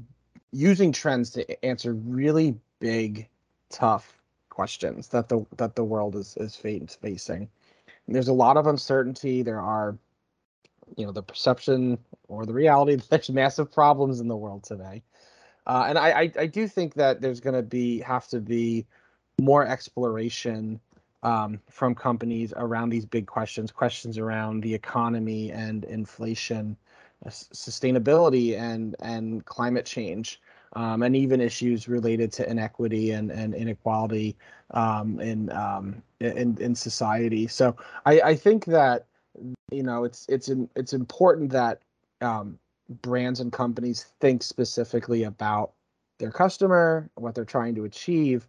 using 0.51 0.91
trends 0.91 1.31
to 1.31 1.65
answer 1.65 1.93
really 1.93 2.55
big, 2.79 3.27
tough 3.69 4.19
questions 4.49 5.07
that 5.07 5.29
the 5.29 5.45
that 5.57 5.75
the 5.75 5.83
world 5.83 6.15
is 6.15 6.37
is 6.37 6.55
facing. 6.55 7.49
there's 8.07 8.27
a 8.27 8.33
lot 8.33 8.57
of 8.57 8.67
uncertainty. 8.67 9.41
There 9.41 9.59
are, 9.59 9.97
you 10.95 11.05
know, 11.05 11.11
the 11.11 11.23
perception 11.23 11.97
or 12.27 12.45
the 12.45 12.53
reality 12.53 12.95
that 12.97 13.09
there's 13.09 13.29
massive 13.29 13.71
problems 13.71 14.19
in 14.19 14.27
the 14.27 14.37
world 14.37 14.63
today. 14.63 15.01
Uh, 15.65 15.85
and 15.87 15.97
I, 15.97 16.21
I, 16.21 16.31
I 16.39 16.45
do 16.47 16.67
think 16.67 16.93
that 16.95 17.21
there's 17.21 17.39
going 17.39 17.55
to 17.55 17.63
be 17.63 17.99
have 17.99 18.27
to 18.29 18.39
be 18.39 18.85
more 19.41 19.65
exploration 19.65 20.79
um, 21.23 21.59
from 21.69 21.95
companies 21.95 22.53
around 22.57 22.89
these 22.89 23.05
big 23.05 23.27
questions, 23.27 23.71
questions 23.71 24.17
around 24.17 24.61
the 24.61 24.73
economy 24.73 25.51
and 25.51 25.85
inflation, 25.85 26.75
uh, 27.25 27.29
sustainability 27.29 28.59
and 28.59 28.95
and 28.99 29.45
climate 29.45 29.85
change, 29.85 30.41
um, 30.73 31.01
and 31.01 31.15
even 31.15 31.39
issues 31.39 31.87
related 31.87 32.31
to 32.33 32.49
inequity 32.49 33.11
and, 33.11 33.31
and 33.31 33.55
inequality 33.55 34.35
um, 34.71 35.19
in, 35.19 35.49
um, 35.51 36.01
in 36.19 36.57
in 36.59 36.75
society. 36.75 37.47
So 37.47 37.75
I, 38.05 38.21
I 38.21 38.35
think 38.35 38.65
that 38.65 39.05
you 39.71 39.83
know 39.83 40.03
it's 40.03 40.25
it's 40.27 40.49
in, 40.49 40.69
it's 40.75 40.93
important 40.93 41.51
that 41.51 41.79
um, 42.21 42.59
brands 43.01 43.39
and 43.39 43.51
companies 43.51 44.03
think 44.19 44.43
specifically 44.43 45.23
about 45.23 45.73
their 46.19 46.31
customer, 46.31 47.09
what 47.15 47.35
they're 47.35 47.45
trying 47.45 47.75
to 47.75 47.85
achieve. 47.85 48.47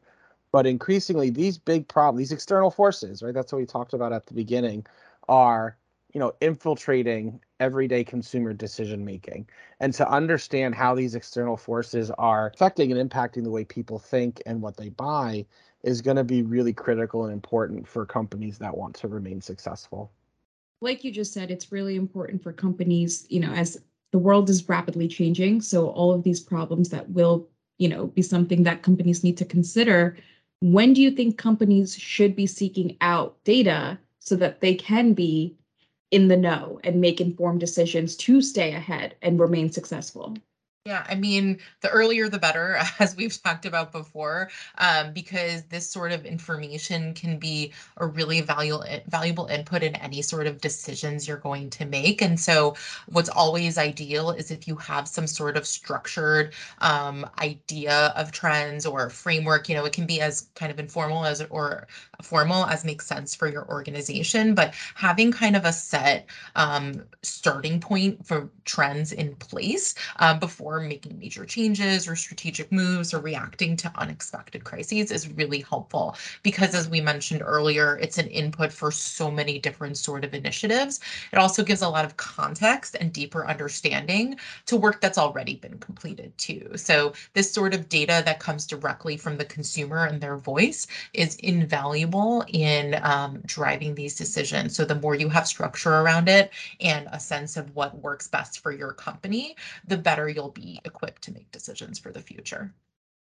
But 0.52 0.66
increasingly, 0.66 1.30
these 1.30 1.59
big 1.59 1.88
problems, 1.88 2.18
these 2.18 2.33
external 2.33 2.70
forces, 2.70 3.22
right? 3.22 3.35
That's 3.35 3.52
what 3.52 3.59
we 3.59 3.66
talked 3.66 3.92
about 3.92 4.12
at 4.12 4.26
the 4.26 4.35
beginning, 4.35 4.87
are 5.28 5.76
you 6.14 6.20
know 6.20 6.33
infiltrating 6.40 7.40
everyday 7.61 8.04
consumer 8.04 8.52
decision 8.52 9.04
making 9.04 9.46
and 9.80 9.92
to 9.92 10.09
understand 10.09 10.74
how 10.74 10.94
these 10.94 11.14
external 11.14 11.57
forces 11.57 12.11
are 12.12 12.50
affecting 12.54 12.92
and 12.92 13.11
impacting 13.11 13.42
the 13.42 13.50
way 13.50 13.64
people 13.64 13.98
think 13.98 14.40
and 14.46 14.62
what 14.62 14.76
they 14.76 14.88
buy 14.88 15.44
is 15.83 16.00
going 16.00 16.16
to 16.16 16.24
be 16.24 16.42
really 16.42 16.72
critical 16.72 17.24
and 17.24 17.33
important 17.33 17.87
for 17.87 18.07
companies 18.07 18.59
that 18.59 18.76
want 18.76 18.94
to 18.94 19.09
remain 19.09 19.40
successful 19.40 20.11
like 20.80 21.04
you 21.04 21.11
just 21.11 21.33
said 21.33 21.50
it's 21.50 21.72
really 21.72 21.96
important 21.96 22.42
for 22.42 22.52
companies 22.52 23.26
you 23.28 23.40
know 23.40 23.52
as 23.52 23.83
the 24.14 24.18
world 24.20 24.48
is 24.48 24.68
rapidly 24.68 25.09
changing. 25.09 25.61
So 25.61 25.88
all 25.88 26.12
of 26.12 26.22
these 26.22 26.38
problems 26.38 26.90
that 26.90 27.11
will, 27.11 27.48
you 27.79 27.88
know, 27.88 28.07
be 28.07 28.22
something 28.22 28.62
that 28.62 28.85
companies 28.85 29.24
need 29.24 29.37
to 29.38 29.44
consider. 29.44 30.16
When 30.61 30.92
do 30.92 31.03
you 31.03 31.11
think 31.11 31.37
companies 31.37 31.96
should 31.96 32.37
be 32.37 32.46
seeking 32.46 32.96
out 33.00 33.42
data 33.42 33.98
so 34.20 34.37
that 34.37 34.61
they 34.61 34.77
can 34.77 35.14
be 35.14 35.57
in 36.12 36.29
the 36.29 36.37
know 36.37 36.79
and 36.85 37.00
make 37.00 37.20
informed 37.20 37.59
decisions 37.59 38.14
to 38.18 38.40
stay 38.40 38.72
ahead 38.72 39.16
and 39.20 39.40
remain 39.40 39.72
successful? 39.72 40.37
Yeah, 40.87 41.07
I 41.09 41.14
mean, 41.14 41.61
the 41.81 41.88
earlier 41.88 42.29
the 42.29 42.38
better, 42.38 42.79
as 42.99 43.16
we've 43.16 43.42
talked 43.42 43.64
about 43.64 43.90
before, 43.90 44.51
um, 44.77 45.14
because 45.14 45.62
this 45.64 45.88
sort 45.88 46.12
of 46.12 46.27
information 46.27 47.14
can 47.14 47.38
be 47.38 47.73
a 47.97 48.07
really 48.07 48.42
valuable 48.42 48.85
valuable 49.07 49.47
input 49.47 49.83
in 49.83 49.94
any 49.97 50.20
sort 50.20 50.47
of 50.47 50.61
decisions 50.61 51.27
you're 51.27 51.38
going 51.38 51.70
to 51.70 51.87
make. 51.87 52.20
And 52.20 52.38
so, 52.38 52.77
what's 53.07 53.31
always 53.31 53.79
ideal 53.79 54.31
is 54.33 54.51
if 54.51 54.68
you 54.68 54.77
have 54.77 55.09
some 55.09 55.27
sort 55.27 55.57
of 55.57 55.66
structured 55.66 56.53
um, 56.83 57.31
idea 57.40 58.12
of 58.14 58.31
trends 58.31 58.85
or 58.85 59.09
framework. 59.09 59.70
You 59.70 59.77
know, 59.77 59.87
it 59.87 59.94
can 59.94 60.05
be 60.07 60.20
as 60.20 60.49
kind 60.55 60.70
of 60.70 60.79
informal 60.79 61.25
as 61.25 61.40
or 61.49 61.87
formal 62.23 62.66
as 62.66 62.85
makes 62.85 63.07
sense 63.07 63.35
for 63.35 63.49
your 63.49 63.66
organization, 63.68 64.55
but 64.55 64.75
having 64.94 65.33
kind 65.33 65.57
of 65.57 65.64
a 65.64 65.73
set 65.73 66.29
um, 66.57 67.03
starting 67.23 67.81
point 67.81 68.25
for 68.27 68.51
trends 68.64 69.12
in 69.12 69.35
place 69.37 69.94
uh, 70.18 70.38
before 70.38 70.73
making 70.80 71.18
major 71.18 71.44
changes 71.44 72.08
or 72.08 72.16
strategic 72.16 72.70
moves 72.72 73.14
or 73.14 73.20
reacting 73.20 73.76
to 73.76 73.92
unexpected 73.96 74.64
crises 74.64 75.10
is 75.10 75.28
really 75.28 75.60
helpful 75.60 76.16
because 76.42 76.74
as 76.74 76.88
we 76.88 77.00
mentioned 77.00 77.42
earlier, 77.44 77.98
it's 77.98 78.18
an 78.18 78.28
input 78.28 78.72
for 78.72 78.90
so 78.90 79.30
many 79.30 79.58
different 79.58 79.96
sort 79.96 80.24
of 80.24 80.34
initiatives. 80.34 81.00
It 81.32 81.38
also 81.38 81.62
gives 81.62 81.82
a 81.82 81.88
lot 81.88 82.04
of 82.04 82.16
context 82.16 82.96
and 82.98 83.12
deeper 83.12 83.46
understanding 83.46 84.37
to 84.66 84.76
work 84.76 85.00
that's 85.00 85.18
already 85.18 85.56
been 85.56 85.78
completed 85.78 86.37
too. 86.38 86.70
So 86.76 87.12
this 87.32 87.52
sort 87.52 87.74
of 87.74 87.88
data 87.88 88.22
that 88.24 88.40
comes 88.40 88.66
directly 88.66 89.16
from 89.16 89.37
the 89.37 89.44
consumer 89.44 90.06
and 90.06 90.20
their 90.20 90.37
voice 90.37 90.87
is 91.12 91.37
invaluable 91.37 92.44
in 92.48 92.98
um, 93.02 93.40
driving 93.46 93.94
these 93.94 94.16
decisions. 94.16 94.76
So 94.76 94.84
the 94.84 94.94
more 94.94 95.14
you 95.14 95.28
have 95.28 95.46
structure 95.46 95.92
around 95.94 96.28
it 96.28 96.50
and 96.80 97.08
a 97.12 97.20
sense 97.20 97.56
of 97.56 97.74
what 97.74 97.98
works 98.00 98.28
best 98.28 98.60
for 98.60 98.72
your 98.72 98.92
company, 98.92 99.56
the 99.87 99.96
better 99.96 100.28
you'll 100.28 100.50
be 100.64 100.81
equipped 100.85 101.22
to 101.22 101.33
make 101.33 101.50
decisions 101.50 101.98
for 101.98 102.11
the 102.11 102.20
future. 102.20 102.72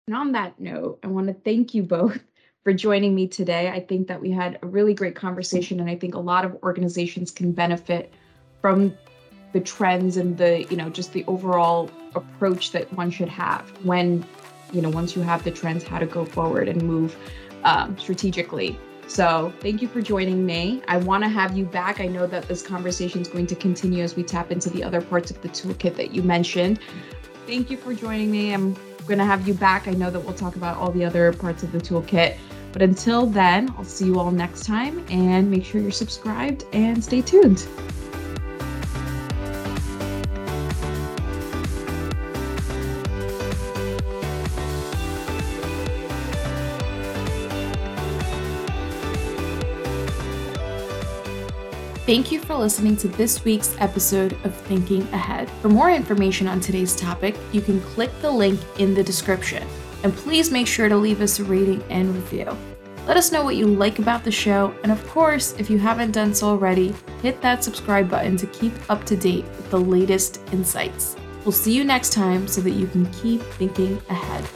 And 0.07 0.17
on 0.17 0.33
that 0.33 0.59
note, 0.59 0.99
I 1.03 1.07
want 1.07 1.29
to 1.29 1.35
thank 1.35 1.75
you 1.75 1.83
both 1.83 2.19
for 2.65 2.73
joining 2.73 3.15
me 3.15 3.29
today. 3.29 3.71
I 3.71 3.81
think 3.81 4.09
that 4.09 4.21
we 4.21 4.31
had 4.31 4.59
a 4.63 4.67
really 4.67 4.95
great 4.95 5.15
conversation, 5.15 5.81
and 5.81 5.89
I 5.89 5.97
think 5.97 6.15
a 6.15 6.21
lot 6.21 6.45
of 6.45 6.57
organizations 6.63 7.31
can 7.31 7.53
benefit 7.53 8.13
from 8.61 8.97
the 9.53 9.61
trends 9.61 10.17
and 10.17 10.37
the, 10.37 10.65
you 10.65 10.77
know, 10.77 10.91
just 10.91 11.13
the 11.13 11.25
overall 11.27 11.91
approach 12.15 12.73
that 12.73 12.93
one 12.93 13.11
should 13.11 13.29
have 13.29 13.69
when, 13.85 14.25
you 14.73 14.83
know, 14.83 14.91
once 14.91 15.17
you 15.17 15.23
have 15.23 15.43
the 15.45 15.51
trends, 15.51 15.85
how 15.85 15.99
to 15.99 16.07
go 16.07 16.25
forward 16.25 16.69
and 16.69 16.83
move 16.83 17.17
um, 17.65 17.97
strategically. 17.99 18.79
So 19.07 19.51
thank 19.61 19.81
you 19.81 19.89
for 19.89 20.03
joining 20.03 20.45
me. 20.45 20.83
I 20.87 20.99
want 20.99 21.25
to 21.25 21.31
have 21.31 21.57
you 21.57 21.65
back. 21.65 21.99
I 21.99 22.07
know 22.07 22.27
that 22.27 22.47
this 22.47 22.61
conversation 22.61 23.23
is 23.23 23.29
going 23.29 23.47
to 23.47 23.55
continue 23.55 24.05
as 24.05 24.15
we 24.15 24.23
tap 24.23 24.51
into 24.51 24.69
the 24.69 24.85
other 24.85 25.01
parts 25.01 25.31
of 25.31 25.41
the 25.41 25.49
toolkit 25.49 25.97
that 25.97 26.13
you 26.13 26.23
mentioned. 26.23 26.79
Thank 27.49 27.71
you 27.71 27.79
for 27.79 27.95
joining 27.95 28.31
me. 28.31 28.53
I'm 28.53 28.75
going 29.07 29.17
to 29.17 29.25
have 29.25 29.49
you 29.49 29.55
back. 29.55 29.89
I 29.89 29.93
know 29.93 30.11
that 30.11 30.21
we'll 30.21 30.35
talk 30.35 30.57
about 30.57 30.77
all 30.77 30.93
the 30.93 31.03
other 31.03 31.33
parts 31.33 31.63
of 31.63 31.73
the 31.73 31.79
toolkit. 31.79 32.37
But 32.73 32.83
until 32.83 33.25
then, 33.25 33.71
I'll 33.79 33.85
see 33.85 34.05
you 34.05 34.21
all 34.21 34.31
next 34.31 34.67
time 34.67 35.03
and 35.09 35.51
make 35.51 35.65
sure 35.65 35.81
you're 35.81 35.91
subscribed 35.91 36.67
and 36.75 37.03
stay 37.03 37.23
tuned. 37.23 37.67
Thank 52.09 52.33
you 52.33 52.41
for 52.41 52.55
listening 52.55 52.97
to 52.97 53.09
this 53.09 53.45
week's 53.45 53.77
episode 53.81 54.33
of 54.47 54.57
Thinking 54.57 55.03
Ahead. 55.13 55.51
For 55.61 55.69
more 55.69 55.91
information 55.91 56.49
on 56.49 56.59
today's 56.59 56.97
topic, 56.97 57.37
you 57.53 57.61
can 57.61 57.83
click 57.83 58.11
the 58.23 58.31
link 58.31 58.59
in 58.79 58.95
the 58.95 59.03
description. 59.03 59.63
And 60.03 60.17
please 60.17 60.51
make 60.51 60.67
sure 60.67 60.89
to 60.89 60.97
leave 60.97 61.21
us 61.21 61.39
a 61.39 61.45
rating 61.45 61.83
and 61.91 62.15
review. 62.15 62.57
Let 63.07 63.19
us 63.19 63.31
know 63.31 63.45
what 63.45 63.57
you 63.57 63.67
like 63.67 63.99
about 63.99 64.25
the 64.25 64.31
show, 64.31 64.75
and 64.83 64.91
of 64.91 65.07
course, 65.09 65.53
if 65.59 65.69
you 65.69 65.79
haven't 65.79 66.13
done 66.13 66.33
so 66.33 66.49
already, 66.49 66.95
hit 67.21 67.43
that 67.43 67.63
subscribe 67.63 68.09
button 68.09 68.39
to 68.39 68.47
keep 68.47 68.73
up 68.89 69.05
to 69.05 69.15
date 69.15 69.45
with 69.45 69.71
the 69.71 69.79
latest 69.79 70.41
insights. 70.51 71.15
We'll 71.45 71.53
see 71.53 71.75
you 71.75 71.85
next 71.85 72.15
time 72.15 72.49
so 72.49 72.63
that 72.63 72.71
you 72.71 72.87
can 72.87 73.05
keep 73.13 73.43
thinking 73.43 74.01
ahead. 74.09 74.47